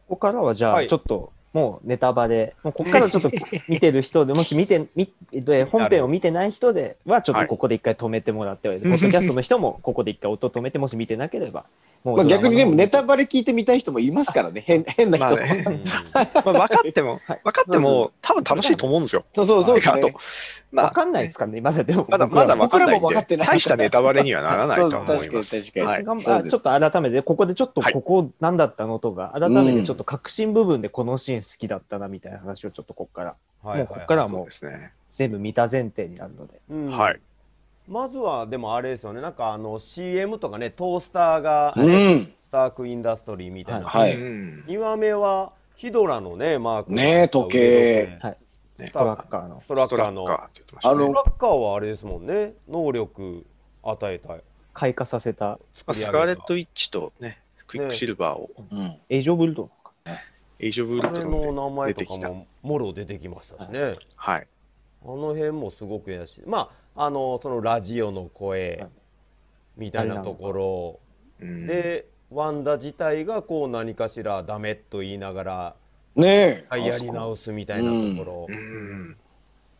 [0.10, 0.86] こからはじゃはい。
[0.86, 3.30] あちょっともうネタバレ、もうここからちょっと
[3.70, 11.66] 見てる人で、もし見て、みで本編を見てない人では、ちょっとここで一回止めてもらって、ポッドキャストの人もここで一回音止めて、もし見てなければ、
[12.04, 14.62] もまあ、逆にでもネタババレ聞いてみたい人もいますからね。
[14.62, 15.36] 変変な人も。
[15.36, 15.64] まあね。
[15.66, 15.84] うん。
[15.84, 17.42] まあ、分かっても、 はい。
[17.44, 19.24] 分かっても多分楽しいと思うんですよ。
[19.34, 20.16] そうそうそうですあとね。
[20.74, 21.84] まあわかんないですからね、まだ。
[21.84, 22.08] でも。
[22.10, 23.48] まだまだ分かんないんで僕らも分かってない。
[23.48, 25.62] 大したネタバレにはならないと思います。
[25.62, 26.42] 確かに確かにはい。
[26.42, 27.94] あちょっと改めて、ここでちょっとはい。
[27.94, 33.78] ここ何だったのとか、改めてちょっと核心部分でこのシーン好きだったなみたいな話をちょっとここから、はい。
[33.78, 34.94] もうここからはもうですね。
[35.10, 36.60] 全部見た前提になるので。
[36.72, 36.88] うん。
[36.90, 37.20] はい。
[37.88, 39.22] まずはでもあれですよね。
[39.22, 42.26] なんかあの CM とかねトースターが、うねん。
[42.26, 44.16] スタークインダストリーみたいな、はい。
[44.16, 44.64] うん。
[44.68, 48.38] 2話目はヒドラのねマークねえ時計はい
[48.78, 48.88] ね。
[48.88, 49.62] ストラッカーの。
[49.62, 49.68] ス。
[49.68, 50.12] トラッカー。
[50.12, 52.54] のストラッカーはあれですもんね。
[52.68, 53.46] 能力
[53.84, 54.36] 与えた
[54.74, 55.46] 開花させた。
[55.46, 58.50] まあスカーレット・ウィッチとね、クイックシルバーを。
[58.72, 58.98] うん。
[59.10, 59.92] エイジオブルドンか。
[60.60, 62.28] エイジ・オブ・ウルトの名前で出てきた。
[62.28, 64.48] とかももろ出てきましたしね、はい。
[65.04, 68.90] あの辺もすごくやしまああのそのラジオの声はい。
[69.76, 71.00] みたいなとこ
[71.40, 71.68] うん。
[71.68, 75.76] ろでワンダ自体がこう何かしらダメと言いながら
[76.16, 76.66] ねえ。
[76.70, 78.48] はいやり直すみたいなところ。
[78.50, 79.18] うん。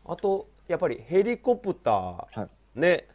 [0.06, 2.80] あとやっぱりヘリコプター、はい。
[2.80, 3.08] ね。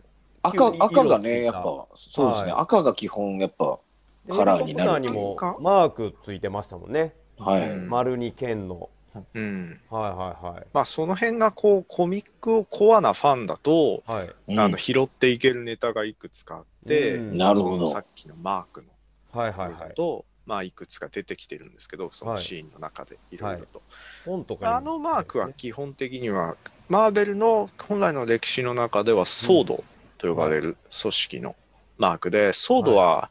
[0.42, 2.52] 赤色赤がね、やっぱ、そうですね。
[2.52, 2.62] はい。
[2.62, 3.78] 赤が基本、やっぱ、
[4.26, 4.92] でカラーになる。
[4.92, 7.70] ヘリコプターにもマークついてましたもんね、はい。
[7.70, 7.90] うん。
[7.90, 8.90] 丸に剣の。
[9.34, 9.80] うん。
[9.90, 14.18] はいはいまあその辺がこうコミックをコアなファンだと、はい。
[14.18, 14.60] はいうん。
[14.60, 17.34] あの拾っていけるネタがいくつかあって、うん。
[17.34, 17.76] なるほど。
[17.78, 18.88] そのさっきのマークの
[19.32, 19.94] はいはいはい。
[19.94, 22.42] と、まあいくつか出てきてるんですけどそのはい。
[22.42, 23.82] シーンの中でいろいろと、
[24.24, 26.56] 本とかにもあのマークは基本的には
[26.88, 29.84] マーベルの本来の歴史の中ではソード
[30.16, 31.54] と呼ばれる組織の
[31.98, 33.30] マークで、ソードは、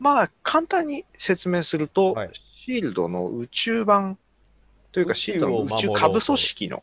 [0.00, 2.30] まあ簡単に説明すると、はい。
[2.66, 4.18] シールドの宇宙版
[4.92, 6.82] というかシールドの宇宙下部組織の。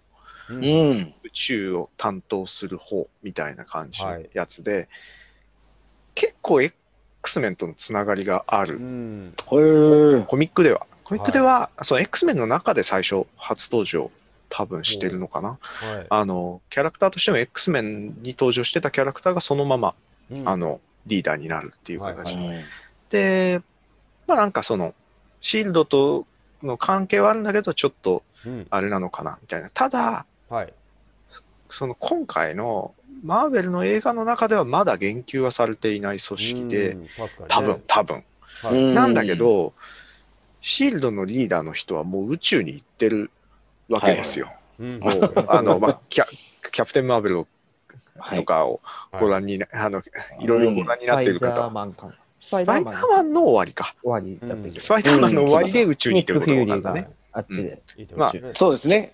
[0.49, 4.29] 宇宙を担当する方みたいな感じのはい。
[4.33, 4.87] やつで、
[6.13, 6.75] 結構 X
[7.39, 9.33] メンとのつながりがある、うん。
[9.37, 9.57] コ
[10.37, 10.85] ミックでは。
[11.03, 14.11] コミックでは、その X メンの中で最初初登場
[14.49, 15.49] 多分してるのかな。
[15.49, 15.55] は
[16.01, 16.07] い。
[16.09, 19.93] あの、キャラクターとしても X メンに登場してたキャラクターがそのまま、
[20.31, 20.49] うん。
[20.49, 22.63] あの、リーダーになるっていう形、はいうん
[23.09, 23.61] で、
[24.25, 24.95] まあなんかその、
[25.39, 26.25] シールドと
[26.63, 28.67] の関係はあるんだけど、ちょっとうん。
[28.69, 29.69] あれなのかなみたいな。
[29.73, 30.73] ただ、はい
[31.69, 37.07] その今回のマーベルの映画の中ではまだ言及はされていない組織で、ね
[37.47, 38.23] 多分、多分。
[38.61, 39.73] はいうんなんだけど、
[40.61, 43.31] シールドのリーダーの人はもう宇宙に行ってる
[43.89, 44.51] わけですよ。
[45.47, 46.25] あの、まあ、キャ
[46.71, 47.47] キャプテン・マーベル
[48.17, 48.39] はい。
[48.39, 48.81] とかを
[49.19, 50.01] ご覧にな、あの、
[50.39, 52.13] いろいろご覧になっているスパイダー方は、マンかな。
[52.39, 53.95] ススパイダーマンの終わりか。
[54.01, 57.39] 終わりだったけど、スパイダーマンの終わりで宇宙に行ってることが分かニックフューリーったねが。
[57.39, 57.69] あっちで。
[57.69, 59.13] まあいいと思いますそうですね。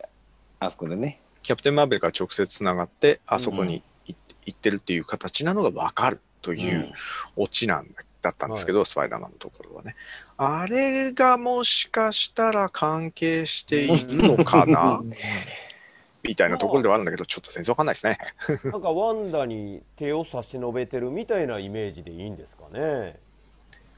[0.60, 1.20] あそこでね。
[1.44, 6.92] キャプテン・マーベルが直接つながって、あそこに行って行ってるっていう形なのが分かるという
[7.36, 9.96] オチなんだだったんですけど、スパイダーマンのところはね。
[10.38, 15.02] あれがもしかしたら関係しているのかな？
[16.24, 18.20] みたいなところではあるんだけど、ちょっと全然わかんないですね。
[18.72, 23.18] なんかワンダに手を差し伸べてるみたいなイメージでいいんですかね？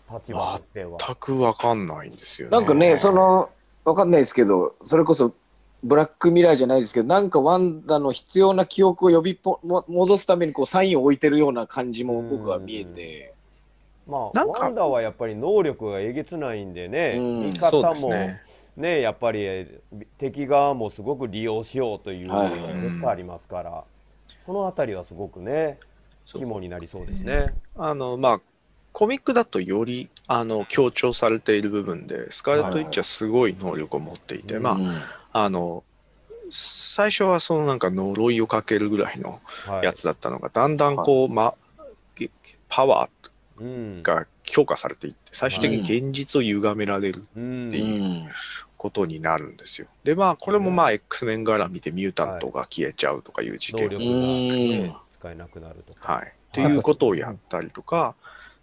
[0.09, 2.57] 立場全くわかんないんですよね。
[2.57, 3.49] なんかね、そ、の、
[3.83, 5.33] わかんないですけど、それこそ、
[5.83, 13.33] ブラックミラーじゃないですけど、なんかワンダの必要な記憶を呼びぽも戻すためにこうサインを置いてるような感じも僕は見えて、
[14.07, 17.39] まあなんかワンダはやっぱり能力がえげつないんでね、うん。
[17.47, 18.41] 味方もね。
[18.75, 19.67] ねやっぱり
[20.17, 22.61] 敵側もすごく利用しようというのはい。
[22.61, 23.83] が絶対ありますから、
[24.45, 25.77] そのあたりはすごくね
[26.25, 26.41] そう。
[26.41, 27.53] 肝になりそうですね。
[27.75, 28.41] あの、まあ、
[28.93, 34.87] コミックだとよりあの強調されている部分で、スカーレット・ウィッチはすごい能力を持っていて、まあ、うん。
[34.87, 35.83] あの、
[36.51, 39.85] 最初はそのなんか呪いをかけるぐらいのはい。
[39.85, 41.55] やつだったのが、だんだんこう、ま、
[42.15, 42.29] げ
[42.69, 43.09] パワ
[43.57, 43.65] うん。
[43.65, 48.29] ーが強化されていって、最終的に現実を歪められるうんっていう
[48.77, 49.87] ことになるんですよ。
[50.03, 53.89] で、まあ、これもまあ、X メン絡みでミュータントが消えちゃうとかいう事件。
[53.89, 56.13] 能力が、ね、使えなくなるとか。
[56.13, 56.27] はい。
[56.27, 58.15] っていうことをやったりとか、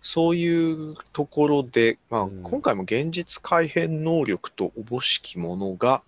[0.02, 2.42] そういうところで、まあ、うん。
[2.42, 6.02] 今回も現実改変能力とおぼしきものがはい。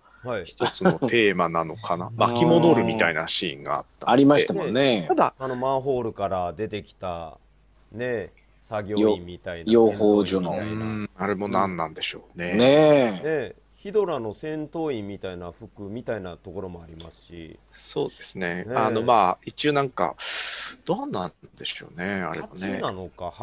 [0.45, 2.09] 一つのテーマなのかな？
[2.15, 4.09] 巻き戻るみたいなシーンがあった。
[4.09, 5.15] ありましたもんねた。
[5.15, 7.37] だ、あのマンホールから出てきた
[7.91, 8.29] ね
[8.61, 10.57] 作業員みたいな養蜂所の
[11.17, 12.53] あれも何なんでしょうね。
[12.53, 13.55] ねえ。
[13.83, 17.59] ねヒドラの戦闘員みたいな服みたいなところもありますし。
[17.71, 18.63] そうですね。
[18.63, 18.75] ねえ。
[18.75, 20.15] あの、まあ、一応なんか、
[20.85, 22.81] どうなんでしょうね、あれもね。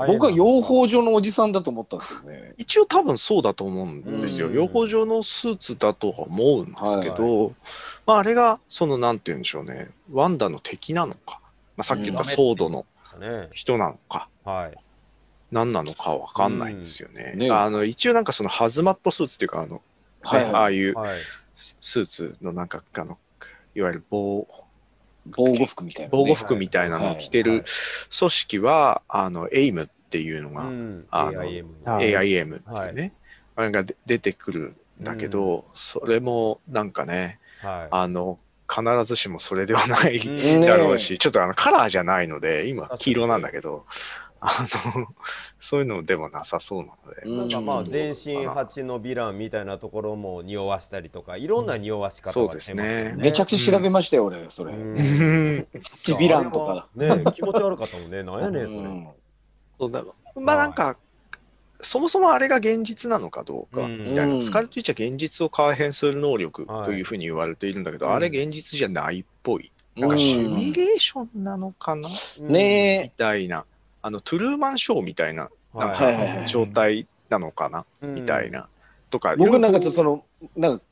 [0.06, 2.54] 僕は養蜂所のおじさんだと思ったんですよね。
[2.58, 4.48] 一応多分そうだと思うんですよ。
[4.48, 4.54] うん。
[4.54, 7.54] 養蜂場のスーツだとは思うんですけど、
[8.06, 11.40] まああれがそのなんて言うんでしょうね、ワンダの敵なのか、
[11.76, 12.84] まあ、さっき言ったソードの
[13.18, 13.48] ね。
[13.52, 14.76] 人なのか、はい。
[15.50, 17.32] 何なのかわかんないんですよね。
[17.34, 17.40] うん。
[17.40, 19.82] ねあの一応なんかそのハズマットスーツっていうか、あの、
[20.22, 21.18] はいねああいうはい。
[21.54, 23.18] スーツのなんかあの、
[23.74, 24.46] いわゆる防
[25.26, 26.08] 防護服みたいな、ね。
[26.12, 27.58] 防護服みたいなのを着てはい。
[27.58, 27.64] る
[28.18, 31.06] 組織は、あの、エイムっていうのが、うん。
[31.10, 33.12] あの AIM はい AIM っていうね、
[33.56, 37.88] あれがで出てくるんだけど、それもなんかね、はい。
[37.90, 38.38] あの、
[38.72, 40.60] 必ずしもそれではないうん。
[40.62, 43.84] だろうし、ちょっとあのカラーじゃないので、今黄色なんだけど、
[44.40, 44.48] あ
[44.96, 45.06] の、
[45.60, 47.38] そういうのでもなさそうなので、うん。
[47.38, 53.14] なんかまあうん全身蜂のヴィランみたいなところも匂わしたりとかいろんな匂わし方そうがですね。
[53.18, 54.72] めちゃくちゃ調べましたよ、俺、それ。
[54.72, 55.66] うん。
[56.02, 56.88] チビランとか。
[56.94, 58.22] ね気持ち悪かったもんね。
[58.22, 59.08] なんやねんそれ、うん。
[59.78, 60.04] そうだ。
[60.36, 60.96] まあなんか、
[61.82, 63.98] そもそもあれが現実なのかどうか、うん。
[64.10, 68.12] みたいなうんスカルト・イッチは現実を改変する能力はいというふうに言われているんだけど、うん。
[68.14, 69.70] あれ現実じゃないっぽい。
[69.96, 73.64] うなんかシんミュレーションなのかな、うんみねたいな。
[74.02, 76.38] あの、トゥルーマンショーみたいな、なんはいはいはいはい。
[76.40, 78.14] か状態なのかな、うん。
[78.14, 78.68] みたいな。
[79.10, 80.24] とか、僕なんかちょっと両その、
[80.56, 80.84] なんか、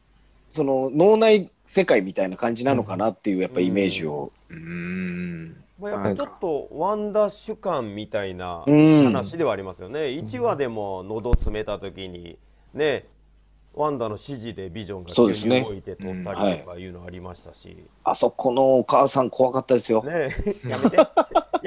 [0.50, 3.08] その脳内世界みたいな感じなのかな？
[3.08, 4.10] っていうやっぱイメージを。
[4.10, 5.64] 方うーん。
[5.78, 9.04] まあ、やっぱちょっとワンダ主観みたいなうん。
[9.04, 12.36] 話ではありますよね、1話でも喉詰めた時に
[12.74, 13.06] ね
[13.74, 15.58] ワンダの指示でビジョンがそうですね。
[15.58, 20.02] 急に動いて撮ったりとかいうのありましたし、あそこのお母さん怖かったですよ。
[20.02, 20.34] ね
[20.68, 20.96] やめて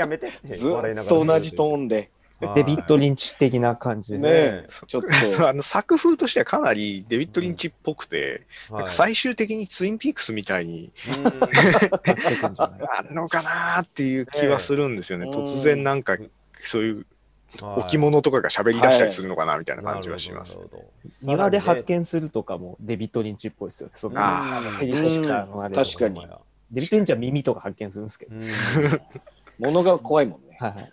[0.01, 0.27] やめて。
[0.27, 0.73] ってずっ
[1.07, 2.11] と同じトーンで。
[2.55, 4.25] デビッド・リンチ的な感じです。
[4.25, 5.01] ねちょっ
[5.37, 5.47] と。
[5.47, 8.85] あの作風としてはかなりデビッド・リンチっぽくて、なん。
[8.85, 10.91] か最終的にツインピークスみたいに
[12.57, 15.27] あんのかなーっていう気はするんですよね。
[15.27, 16.17] ええ突然なんか
[16.63, 17.05] そういう
[17.61, 17.81] はい。
[17.81, 20.57] 置物とかが喋り出したりするのかなみたいな感じはします。
[20.57, 20.85] なるほど
[21.21, 23.93] 庭で発見するとかもデビッド・リンチっぽいですよね。
[23.95, 26.25] その確かに。
[26.71, 28.31] デビッド・リンチは耳とか発見するんですけど。
[29.59, 30.57] うん物が怖いもんね。
[30.59, 30.89] はいはい。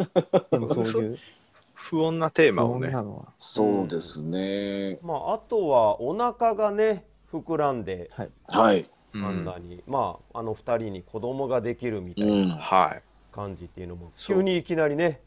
[0.50, 1.18] でもそういう
[1.74, 2.92] 不穏なテーマをね。
[3.38, 4.98] そうですね。
[5.02, 8.30] まああとはお腹がね膨らんではい。
[8.52, 8.90] はい。
[9.14, 12.26] うんあんなに、まああの二人に子供ができるみたう。
[12.26, 13.02] いなんはい。
[13.32, 15.20] 感じっていうのもそう急にいきなりね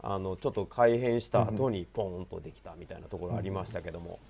[0.00, 4.20] あのちょっと改変した後にポーンとできたみたいなところありましたけども、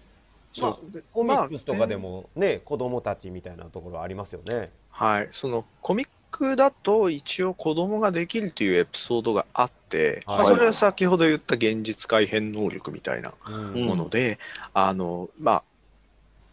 [0.61, 4.73] まあそうコミックスとかでもね、子供たちみたいなところありますよね。
[4.91, 5.29] はい。
[5.31, 10.39] そのコミックだと一応子供ができるというエピソードがあって、はい。
[10.39, 13.87] まあそれは先ほど言った現実改変能力みたいなうん。
[13.87, 14.39] もので、
[14.73, 15.63] あの、まあ、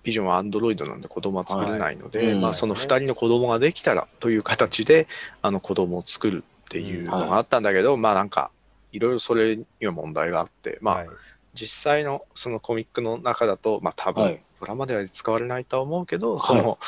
[0.04, 2.42] ビジョンはアンドロイドなんで子供は作れないので、はいうん。
[2.42, 5.08] まあ、その2人の子供ができたらという形で、
[5.44, 8.50] あの子供を作るっていうのがあったんだけど、まあなんか、
[8.92, 11.10] いろいろそれには問題があって、まあ、はい。
[11.54, 14.42] 実際のそのコミックの中だと、まあ多分、はい。
[14.60, 16.40] ドラマでは使われないとは思うけど、い。
[16.40, 16.80] その、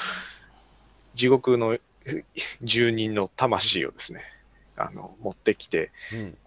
[1.13, 1.77] 地獄の
[2.61, 4.23] 住人の魂をですね、
[4.75, 6.37] あの、持ってきて、うん。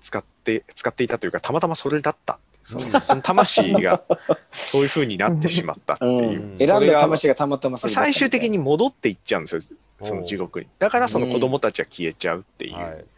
[0.00, 2.38] 使って、使っていたというか、たまたまそれだった。
[2.62, 2.92] そうん。
[2.92, 4.02] のその魂が
[4.50, 6.52] そういう風になってしまったっていう。
[6.52, 6.58] うん。
[6.58, 9.62] 選んだ魂がたまたまそれだったみたい最終的に戻っていっちゃうんですよ、
[10.02, 10.66] その地獄に。
[10.78, 12.74] だからその子供たちは消えちゃうっていう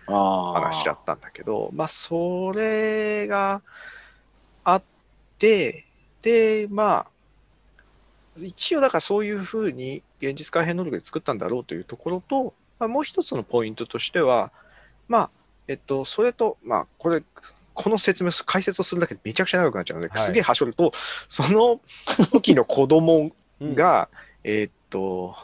[0.06, 3.62] 話だったんだけど、まあそれが
[4.64, 4.82] あっ
[5.38, 5.84] て、
[6.22, 7.06] で、まあ、
[8.46, 14.52] 一応だからそういうふうに現実改変能力で作ったんだろうというところと、まあ、もう一つのポイントとしては、
[15.08, 15.30] まあ、
[15.66, 17.22] えっと、それと、まあ、これ、
[17.74, 20.18] この説明す、解説をするだけでめちゃくちゃ長くなっちゃうので、はい。
[20.18, 20.92] すげえはしょると、
[21.28, 21.80] その
[22.32, 23.74] 時の子供 うん。
[23.74, 24.08] が、
[24.44, 25.36] えーっと、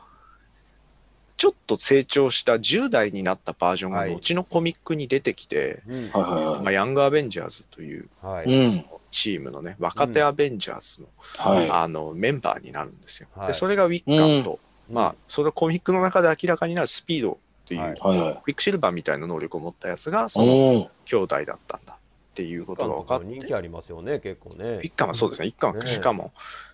[1.36, 4.14] ちょっと成長した10代になったバージョンがはい。
[4.14, 6.10] 後のコミックに出てきて、うん。
[6.10, 8.46] はいまあ、ヤングアベンジャーズというはい。
[8.46, 8.86] うん。
[9.14, 11.70] チームのね、若手アベンジャーズの,、はい。
[11.70, 13.28] あのメンバーになるんですよ。
[13.36, 17.36] はいでそれがウィッカンと、うんまあ、それはコミックの中で明らかになるスピードっ
[17.68, 18.40] ていう、はいはいはい。
[18.44, 20.88] クイックシルバーみたいな能力を持ったやつが、うそのん。
[21.04, 21.96] 兄弟だったんだっ
[22.34, 24.80] ていうことが分かって、人気ありますよね、結構ね。
[24.82, 26.32] 一巻はそうですね、一巻はねしかも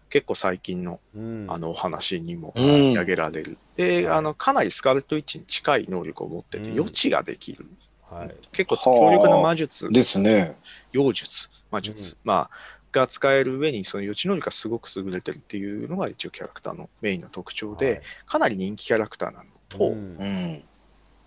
[0.09, 3.59] 結構最近のうんあのお話にもうん投げられる。
[3.77, 7.67] で、はいあのかなりスカーレット・ウィッチに近い能力を持ってて、うん予知ができる。
[8.11, 8.35] はい。
[8.53, 10.57] 結構強力な魔術、ですね。
[10.93, 12.51] 妖術、魔術、まあ、
[12.93, 20.63] が使える上にその予知能力がすごく優れてるっていうのが一応キャラクターのメインの特徴で、かなり人気キャラクターなのと、うんうん。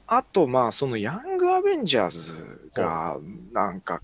[0.08, 3.18] あとまあそのヤングアベンジャーズが
[3.54, 4.02] なんか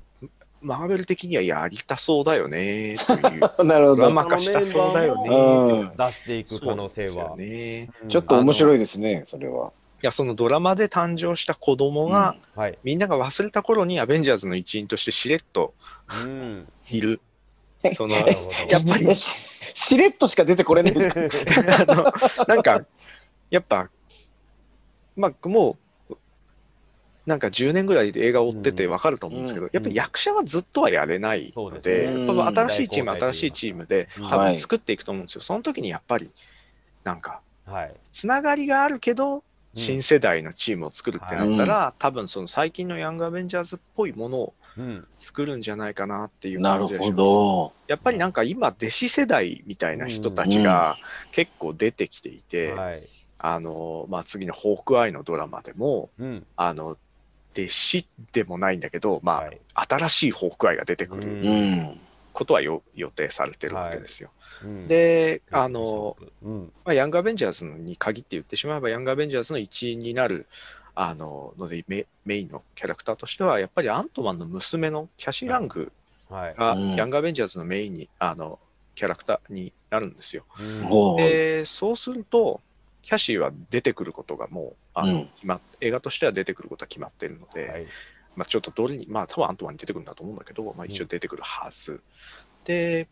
[0.61, 3.95] マーベル的にはやりたそうだよねという なるほど。
[3.97, 5.97] ドラマ化したそうだよねうん。
[5.97, 7.35] 出していく可能性は。
[7.35, 7.89] ね。
[8.01, 9.73] うんちょっと面白いですね、それは。
[10.01, 12.77] いやそのドラマで誕生した子供が、はい。
[12.83, 15.73] みんなが忘れた頃にアベンジャーズの一員としてしれっと
[16.25, 16.67] うん。
[16.89, 17.19] いる。
[17.93, 18.15] その。
[18.69, 19.33] やっぱりえし
[19.73, 21.35] しれっとしか出てこれないんです
[21.85, 21.85] か？
[21.93, 22.85] あのなんか
[23.49, 23.89] やっぱ
[25.15, 25.77] まあも
[26.09, 26.15] う
[27.25, 36.31] なんか10年ぐらいで映画を追ってて分かると思うんですけど、うんやっぱり役者はずっとはやれないそうので、ねやっぱ新しいチームうん新しいチームでうん多はい分作っていくと思うんですよ、その時にやっぱり
[37.03, 37.93] なんかはい。
[38.11, 39.43] つながりがあるけど
[39.75, 45.07] 新世代のチームを作るってなったら、多分その最近のヤングアベンジャーズっぽいものをうん。
[45.17, 47.73] 作るんじゃないかなっていうなるほ感じがしますど。
[47.87, 50.97] やっぱりなんか今弟子世代みたいな人たちが
[51.31, 53.01] 結構出てきていて、はい。
[53.39, 56.45] あのまあ、次のホークアイのドラマでもうん。
[56.55, 56.97] あの
[57.53, 61.99] 弟子でもないんだけど、まあはい新しいホークアイが出てくうるうん。
[62.39, 64.29] ことはよ予定されてるわけですよ。
[64.63, 66.71] うん、であの、うん。
[66.85, 70.47] まあ、ヤングアベンジャーズに限って言ってしまえばヤングアベンジャーズの一員になる
[70.95, 75.91] あののでメメインのキャラクターとしてはやっぱりアントマンの娘のキャシー・ラング
[76.29, 76.55] はい。
[76.55, 78.57] がうんヤングアベンジャーズのメインにあの
[78.95, 80.45] キャラクターになるんですよ。
[80.57, 82.61] うんでそうすると
[83.01, 87.87] キャシーは出てくることがもうあの、うん決まっ映画としては出てくることは決まっているので、はい。
[88.35, 92.03] まあ、ちょっとどれにまあ多分アントマンに出てくるんだと思うんだけど、まあ、一応出てくるはず、
[92.65, 93.07] で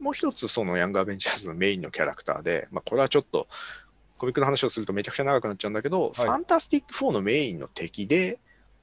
[0.00, 3.46] もう一つそのヤングアベンジャーズのメインのキャラクターで、まあ、これはちょっと
[4.18, 8.38] コミックの話をするとめちゃくちゃ長くなっちゃうんだけど、ファンタスティック4のメインの敵で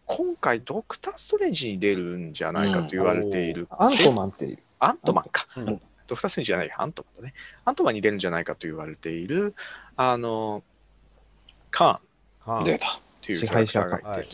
[0.06, 4.60] 今回ドクター・ストレンジに出るんじゃないかと言われている、アントマンっていう。
[4.80, 5.46] アントマンか。
[5.56, 5.82] うん。
[6.08, 7.34] ドクター・ストレンジじゃない、アントマンだね。
[7.64, 9.54] アントマンに出るんじゃないかと言われている、
[9.96, 10.64] あの、
[11.70, 12.56] カーン。
[12.56, 12.88] っは出た。
[13.22, 14.30] ていうキャラクターがいて、はい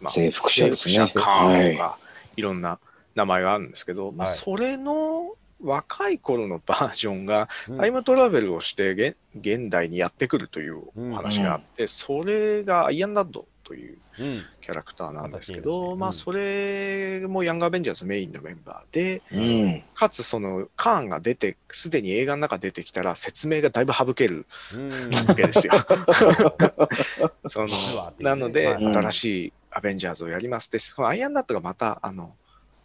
[0.00, 1.10] まあ、征服者ですね。
[1.14, 1.98] カーンとか、
[2.36, 2.78] い、ろんな
[3.14, 4.36] 名前があるんですけど、まあ、はい。
[4.36, 7.78] それの若い頃のバージョンがうん。
[7.78, 14.42] タイムトラベルをして現現代にやってくるというお話があって、それがアイアンラッドといううん。
[14.62, 19.84] キャラクターなんですけ形にど、まあうんそれもヤングアベンジャーズメインのメンバーで、うん。
[19.94, 25.28] かつそのカーンが出て、すでに映画の中出てきたら説明がだいぶ省けるうん。
[25.28, 25.72] わけですよ。
[27.46, 32.34] そのなので、はい新しいアベンジャーズをやりますって、そのアイアンダットがまた、あの、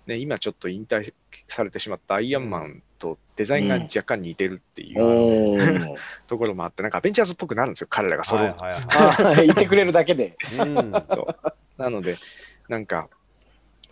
[0.05, 1.13] ね、今ちょっと引退
[1.47, 5.95] されてしまったアイアンマンとデザインが若干似てるっていうおー
[6.27, 8.63] ところもあって、なんかアベンジャーズっぽくなるんですよ、彼らが揃うと。
[8.63, 10.37] はいはいはいてくれるだけで。
[10.53, 10.55] い。
[10.57, 10.91] うん。
[11.09, 12.15] そうなので、
[12.69, 13.09] なんか、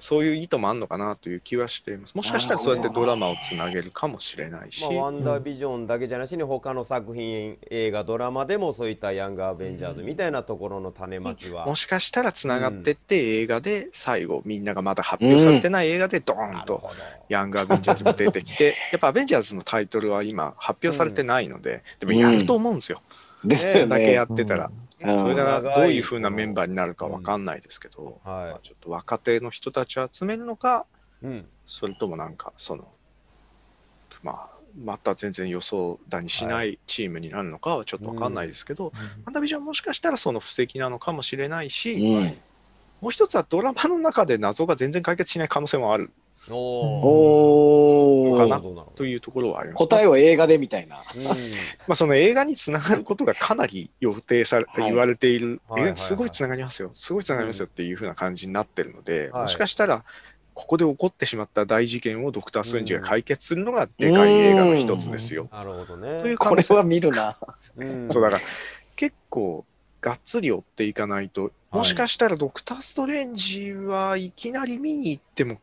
[0.01, 2.15] そういう意図もあるのかなという気はしています。
[2.15, 16.89] もしかしたらそうやってドラマをつなげるかもしれないし、まあ、ワンダービジョンだけじゃなしに他の作品映画ドラマでもそういったヤングアベンジャーズみたいなところの種まきは、もしかしたらつながってって映画で最後みんながまだ発表されてない映画でドーンと
[17.29, 23.01] ヤングアベンジャーズが出てきて やっぱアベンジャーズのタイトルは今発表されてないので、でもやると思うんですよ、
[23.43, 24.33] ね だけやね。
[24.33, 30.85] ってたら、うんそれがどういう風なメンバーになるかわかんないですけど、まあはちょっと若手の人たちを集めるのか
[31.23, 32.87] い、うん、それともなんかその
[34.23, 38.93] まあまた全然予想だにしないチームになるのかはちょっとわかんないですけど、
[39.25, 42.37] ワンダービジョンはもしかしたらその布石なのかもしれないし、うん。
[43.01, 46.11] もう一つはドラマの中で謎が全然解決しない可能性もある
[46.49, 48.61] おかな。
[48.95, 49.77] というところはあります。
[49.77, 50.97] 答えは映画でみたいな。
[50.97, 51.21] ど
[51.87, 54.83] まあ、その映画につながることがかなり予定され、はい。
[54.85, 59.41] 言われている、はい映画にすごいつながりますよ、すごいつながりますよっていう風な感じになってるので、はい。
[59.43, 60.03] もしかしたら、
[60.53, 65.47] ここで起こってしまった大事件をドクター・ストレンジが解決するのがでかい映画の一つですよ。
[65.51, 65.59] うん。
[65.59, 66.21] なるほどね。
[66.21, 67.37] というこれは見るな。
[67.77, 68.07] うん。
[68.09, 68.41] そうだから、
[68.95, 69.65] 結構、
[70.01, 75.59] がっつり追っていかないと、もしかしたらドクター・ストレンジはいきなり見に行っても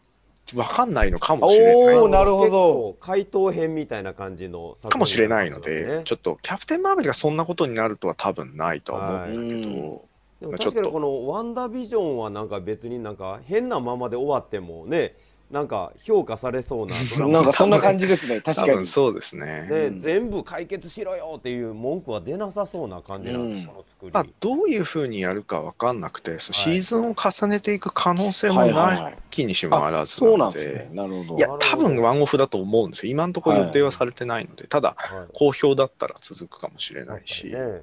[0.54, 1.96] 分かんないのかもしれない。
[1.96, 2.44] おーなるほど。
[2.44, 10.08] 結構怪盗編みたいな感じの作品かもしれないのにで、ちょっとキャプテン・マーベルがそんなことになるとは多分ないとは思うんだけど、はい。
[10.40, 15.14] でもまあちょっと確かにこの「ワンダービジョン」はなんか別になんか変なままで終わってもね
[15.50, 18.86] なんか評価されそうなドラマ なんかそんな感じですね、 確多かに分。
[18.86, 19.66] そうですね。
[19.68, 24.12] で全部解決しろよっていう文句は出なさそうな感じなんです、うんこの作り。
[24.12, 31.36] まあ、どういうふうにやるか分かんなくて、そシーズンを重ねていく可能性もはいはいはないきにしもあらずそうななんでんですね。、なるほど。
[31.38, 33.12] いや、多分ワンオフだと思うんですよ。
[33.12, 37.82] 今のところ予定はされてないので、ただ、はい好評だったら続くかもしれないし、ね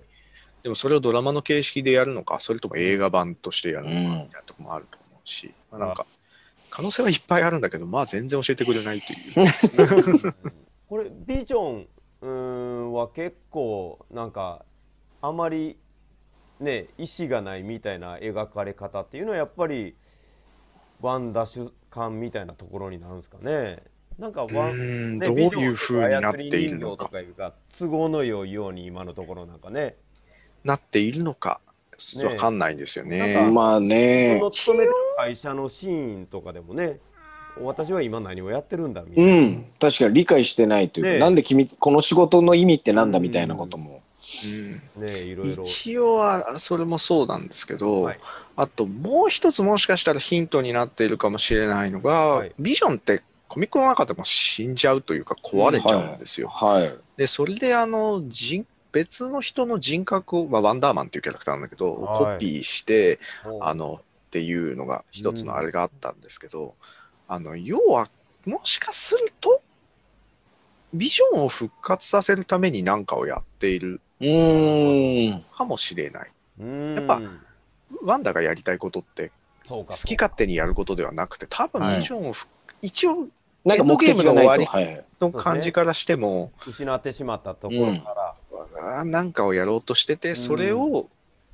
[0.65, 6.07] でもそれをドラマの形式でやるのか、それとも映画版としてやるのかうんみたいなところもあると思うし、まあ、なんか、
[6.75, 10.33] 可能性はいっぱいあるんだけど、まあ全然教えてくれないという。
[10.89, 11.87] これビジョン
[12.21, 14.65] うーんは結構なんか
[15.21, 15.77] あまり
[16.59, 19.95] ね意思がないみたいな描かれ方っていうのはやっぱり
[20.99, 23.81] ワンダ主観みたいなところになるんですかね。
[24.19, 29.95] なんかワン、どういうふうになっているのか、かいうか都合の良いように今のところなんかね。
[30.65, 31.61] なっているのか、
[31.95, 33.33] ちょっと分かんないんですよね。
[33.33, 34.35] かまあこね。
[34.35, 34.39] め
[35.17, 36.99] 会社のシーンとかでもね
[37.61, 39.35] 私は今何をやってるんだみたういな。
[39.47, 39.65] ん。
[39.79, 44.01] 確かに理解してないというか、ねえなんで君、この仕事の意味ってなんだみたいなことも。
[44.43, 45.63] うんねいろいろ。
[45.63, 48.19] 一応はそれもそうなんですけど、はい
[48.57, 56.47] あともう一つもしかしたらヒントになっているかもしれないのが、はいビジョンってコミックの中でも死んじゃうというか壊れちゃうんですよ。
[56.47, 56.93] はい。
[57.17, 63.19] でそれであの人別の人の人格を、まあ、ワンダーマンっていうキャラクターなんだけど、はいコピーして
[63.61, 64.01] あの
[64.35, 66.75] っていうのが一つのあれがあったんですけど、
[67.29, 68.09] あの要は
[68.45, 69.61] もしかすると
[70.93, 75.45] ビジョンを復活させるために何かをやっているうーん。
[75.55, 76.31] かもしれない。
[76.95, 77.21] やっぱ
[78.03, 79.31] ワンダがやりたいことって
[79.65, 82.47] そうか好き勝手にやることではなくて多分はいビジョンをふ、
[82.81, 83.29] 一応
[83.63, 84.61] なんか目的がないと。
[84.61, 85.05] のはい。
[85.21, 88.35] の感じからしても、失ってしまったところか
[88.81, 91.07] ら、あーなんかをやろうとしててんそれを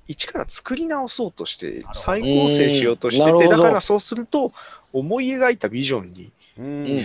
[0.07, 4.51] 一から作り直そうとして再構成しようとしててだからそうすると
[4.91, 6.65] 思い描いたビジョンにうん。
[6.65, 7.01] うん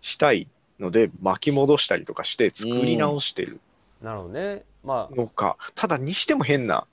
[0.00, 3.60] したいので巻き戻したりとかして作り直してる。
[4.00, 4.62] なるほどね。
[4.84, 5.14] まあ。
[5.14, 5.56] のか。
[5.74, 6.86] ただにしても変な。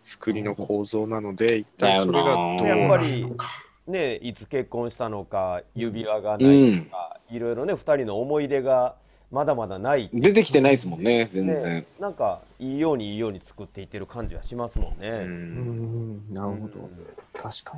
[0.00, 3.50] 作りの構造なので一体それがどうやっぱなりるのか。
[3.86, 6.90] ねいつ結婚したのか指輪がうないんと。
[6.90, 8.94] か、いろいろね二人の思い出が
[9.30, 11.86] まだまだない出てきてないですもんね、全ね然。
[12.00, 15.08] なんかいいようにいいように作っていってる感じはしますもんうね。
[15.10, 16.90] うんん、なるほど。
[17.34, 17.74] 確か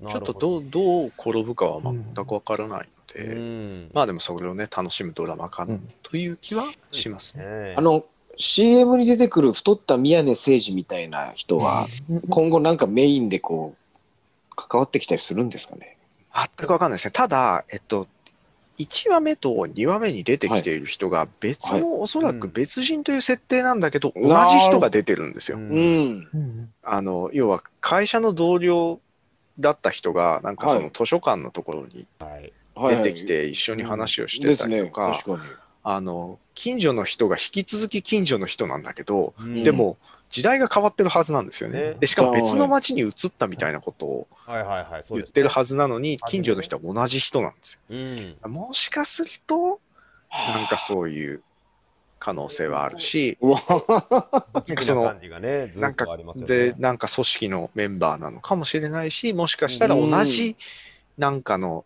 [0.00, 5.66] にちょっとどうどう転ぶかは全くわからないので、うんまあでもそれをね楽しむドラマか
[6.02, 7.44] という気はしますね。
[7.44, 8.04] ねあの、
[8.36, 11.86] CM に出てくる太った宮根誠司みたいな人は、
[12.30, 15.96] 今後なんかメインでこう、関わってきたりするんですかね？
[16.56, 17.10] 全くわかんないですね。
[17.10, 18.06] ただ、えっと、
[18.78, 25.58] 1話目と2話目に出てきている人が別の、おそらく別人という設定なんだけど、うん同じ人が出てるんですよ。
[25.58, 26.70] うん。
[26.82, 29.00] あの要は会社の同僚
[29.58, 30.84] だった人がなんかそはい。
[30.84, 32.52] の図書館のところにはい。
[32.74, 35.20] はい出てきて一緒に話をしてたりとか。
[35.84, 39.62] あの近所の人が引き続き近所の人なんだけど、うん。
[39.62, 39.96] でも
[40.30, 41.80] 時代が変わってるはずなんですよね。
[41.80, 41.96] ね。
[42.00, 48.36] でしかも別の町に移ったみたいなことをはいはいはいそうです言ってるはずなのに、近所の人は同じ人なんですうん。
[48.42, 48.48] よ。
[48.48, 49.80] もしかすると
[50.30, 51.42] なんかそういう
[52.18, 53.60] 可能性はあるし、うわ。
[54.64, 54.84] 的
[55.76, 56.46] なんかとありますよね。
[56.46, 60.56] でなんか組織のメンバーなのかもしれないしもしかしたら同じ
[61.16, 61.84] なんかの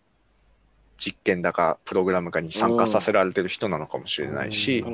[0.96, 4.84] 実験だかプログラムかに参加させられてる人なのかもしれないし、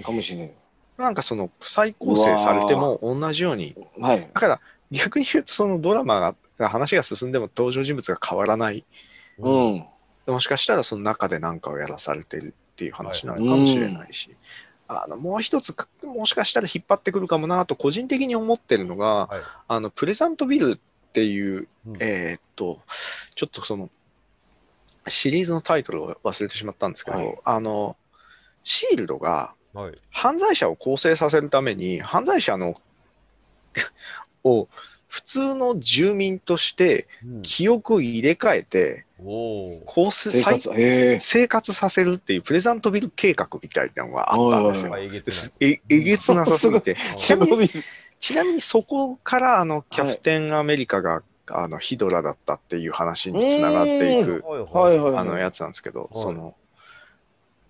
[0.99, 3.77] なんかその再構成されても同じように。
[4.01, 4.21] はい。
[4.35, 8.85] だから逆に言うとそのドラマが話が進んでも登場人物が変わらない。
[9.39, 9.87] うん。
[10.27, 14.35] もしかしたらその中で何かをやらされてるっていう話なのかもしれないし、
[14.89, 19.41] あのもう一つもしかしたら引っ張ってくるかもなと個人的に思ってるのが、はい。
[19.69, 21.97] あのプレザントビルっていう、うん。
[22.01, 22.81] えーっと
[23.37, 23.89] ちょっとその
[25.07, 27.39] シリーズのタイトルを忘れてしまったんですけど、はい。
[27.45, 27.97] あの
[28.65, 29.95] シールドがはい。
[30.11, 32.81] 犯罪者を構成させるために犯罪者の
[34.45, 34.69] を
[35.09, 37.43] 普通の住民としてうん。
[37.43, 41.19] 記憶を入れ替えておお構成生活。
[41.21, 44.97] 生活させるっていうプレザントビル計画みたいなのがあったんですよ。
[44.97, 46.97] えげつですええげつなさすぎて。
[47.17, 47.59] ちなみに
[48.45, 55.17] みにそこからあのキャプテンアメリカが、あのヒドラだったっていう話につながっていくはいはいはい。
[55.17, 56.09] あのやつなんですけど、はい。
[56.13, 56.55] その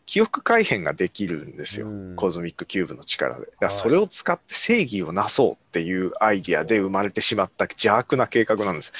[0.09, 2.16] 記憶改変ができるんですよ、うん。
[2.16, 3.44] コズミックキューブの力で。
[3.44, 3.76] だからはい。
[3.76, 8.90] それを使って正義をなそうっていうアイディアで生まれてしまった邪悪な計画なんです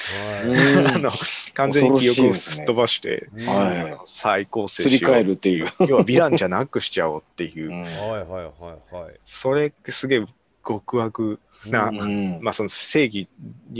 [0.45, 0.51] よ。
[0.51, 1.11] うん あの
[1.55, 3.81] 完全に記憶をすっ飛ばして、はい。
[3.81, 5.23] あの再構成すり替えしよう。
[5.23, 5.73] るっていう。
[5.87, 7.81] 要はヴィランじゃなくしちゃおうっていう、うん。
[7.81, 9.19] はいはいはいはい。
[9.25, 10.25] それすげえ
[10.69, 11.39] 極悪
[11.71, 12.39] な、うん。
[12.41, 13.27] まあその正義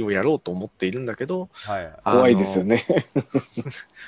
[0.01, 1.93] をやろうと思っているんだけど、はい。
[2.03, 2.83] 怖いですよね。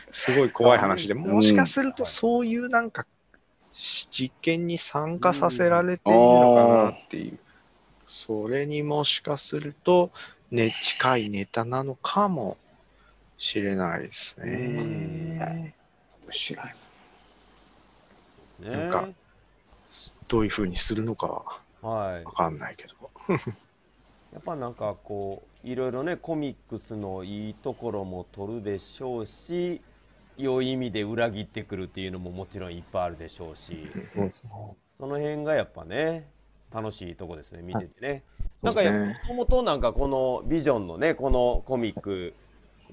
[0.10, 3.06] すごい怖い話で、う んもしかするとそういうなんか
[3.72, 7.38] 実験に参加させられているのかなっていう、
[8.08, 10.10] それにもしかすると、
[10.50, 12.58] ね、近いネタなのかも
[13.38, 15.76] しれないですね。
[16.24, 16.66] 面白い。
[18.68, 19.08] ねなんか
[20.28, 22.94] どういうふうにするのかははいわかんないけど。
[24.34, 29.82] やっぱなんかこういろいろねコミックスのいいところも取るでしょうし
[30.38, 33.92] 良い意味で裏切ってくるっていうのももちろんいっぱいあるでしょうし
[34.98, 36.30] その辺がやっぱね
[36.74, 38.24] 楽しいとこですね見ててね。
[38.62, 42.34] なんかもともとなんかこのビジョンのねこのコミック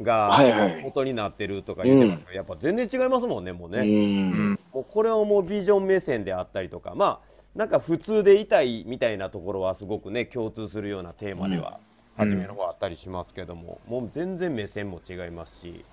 [0.01, 3.79] がはいはい元になってるとか言ってますけど、やっぱ全然違いますもんねもうね。
[3.81, 4.59] うん。
[4.73, 11.81] もうこれはもうビジョン目線であったりとかまあなんか普通でいたいみたいなところはすごくね共通するようなテーマでは
[12.19, 15.85] うん初めの方あったりしますけども、もう全然目線も違いますし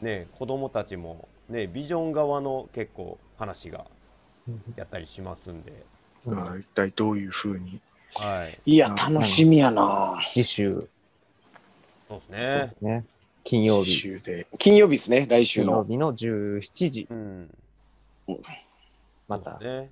[0.00, 3.84] ね子供たちもねビジョン側の結構話が
[4.76, 5.72] やったりしますんで、
[6.26, 7.80] うん一体どういうふうに？
[8.14, 10.18] はいいや、楽しみやな。
[10.32, 10.88] 次週
[12.08, 12.70] そうですそうねで。
[12.70, 13.04] すね
[13.44, 14.46] 金曜日週で。
[14.58, 15.84] 金曜日ですね、来週の。
[15.84, 17.50] 金曜日の17時うん、
[19.28, 19.90] またね。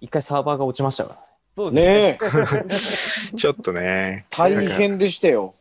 [0.00, 3.36] 一回サーバーが落ちましたからそうですね。
[3.36, 5.54] ちょっとね、大変でしたよ。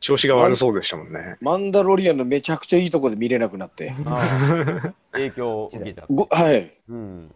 [0.00, 1.36] 調子が悪そうでしたもんね。
[1.40, 3.94] マンダロリアンのめちゃくちゃいいとこで見れなくなって。
[5.12, 6.12] 影響を受けちゃって。
[6.12, 6.72] ごはい。
[6.88, 7.34] うん。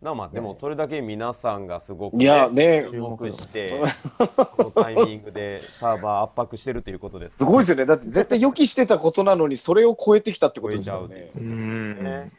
[0.00, 3.80] なまあでもそれだけ皆さんがすごく、いや、ね注目して、
[4.56, 7.86] このタイミングでサーバー圧迫してるということですすごいですよね。
[7.86, 11.30] だって絶対予期してたことなのに、それを超えてきたってことですよね。
[11.34, 12.30] うんね。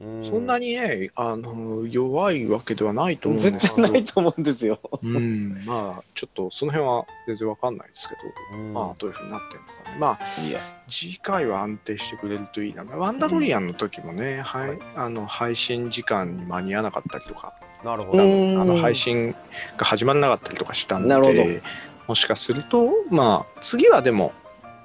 [0.00, 4.80] うそんなにね、あの弱いわけではないと思うんです絶けど、対ないと思うんですよ。
[5.02, 8.20] うん、まあ、ちょっとその辺は全然わかんないですけど、
[8.58, 9.98] うんまあ、どういうふうになってるのかね。
[9.98, 12.84] まあ、いや、次回は安定してくれるといいな。
[12.84, 18.24] ワンダロリアンの時もね、はい、あの配信時間に間に合わなかったりとか、うなるほど。
[18.24, 19.34] んあの配信
[19.76, 21.62] が始まらなかったりとかしたのなるほで、
[22.08, 24.32] もしかすると、まあ、次はでも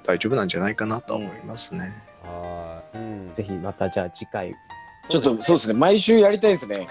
[0.04, 1.94] 大丈夫なんじゃないかなとは思いますね。
[2.22, 2.98] はい。
[2.98, 3.32] うん。
[3.32, 4.54] ぜひまたじゃあ次回
[5.08, 5.74] ちょっとそうですね。
[5.74, 6.86] 毎週やりたいですね。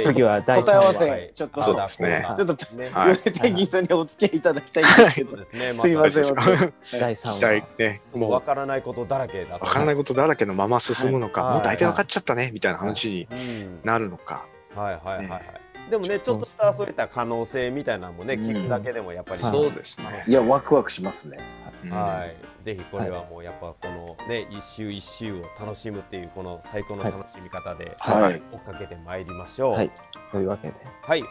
[0.00, 2.90] 次は第3答え合わ話せ、ちょっと、そうですねちょっと、ね。
[2.92, 5.36] はいペンギンさんにお付き合いいただきたいんですけど。
[5.44, 5.72] すね。
[5.72, 6.24] すいません。
[7.00, 13.80] 第3大話ね、もうもわからないことだらけだう分からないことだらけのまま進むのか、はいもう大体分かっちゃったね、みたいな話にうん。
[13.84, 14.46] なるのか。
[14.74, 15.67] はいはいはいはいね。
[15.90, 20.24] でもね、ちょっとしたそういった可能性みたいなのもね、聞くだけでもやっぱり、はいそうですね。
[20.26, 21.38] いや、ワクワクしますね。
[21.84, 28.42] うんはい、ぜひこれはもうやっぱこのね、一周一周を楽しむっていうこの最高の楽しみ方ではい。
[28.52, 29.72] 追っかけてまいりましょう。
[29.74, 29.90] はい
[30.32, 31.22] というわけではい。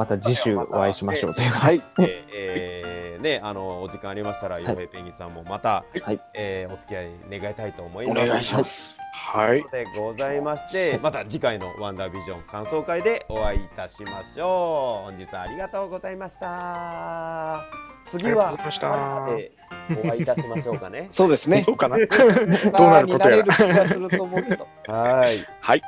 [0.00, 1.82] また次週お会いしましょうというはい。
[1.98, 7.02] ええーね、あのお時間ありましたら、い洋平ペンギンさんもまた、はいえーお付き合
[7.36, 8.28] い願いたいと思いおます。
[8.30, 8.96] 願いします。
[9.12, 9.62] はい。
[9.70, 15.10] でございまして、また次回のワンダービジョン感想会でお会いいたしましょう。
[15.10, 17.62] 本日はありがとうございました。
[18.06, 21.08] 次はお会いいたしましょうかね。
[21.12, 21.60] そうですね。
[21.60, 21.98] そうかな。
[22.78, 23.44] どうなることやら。
[24.94, 25.28] はい。
[25.60, 25.82] はい。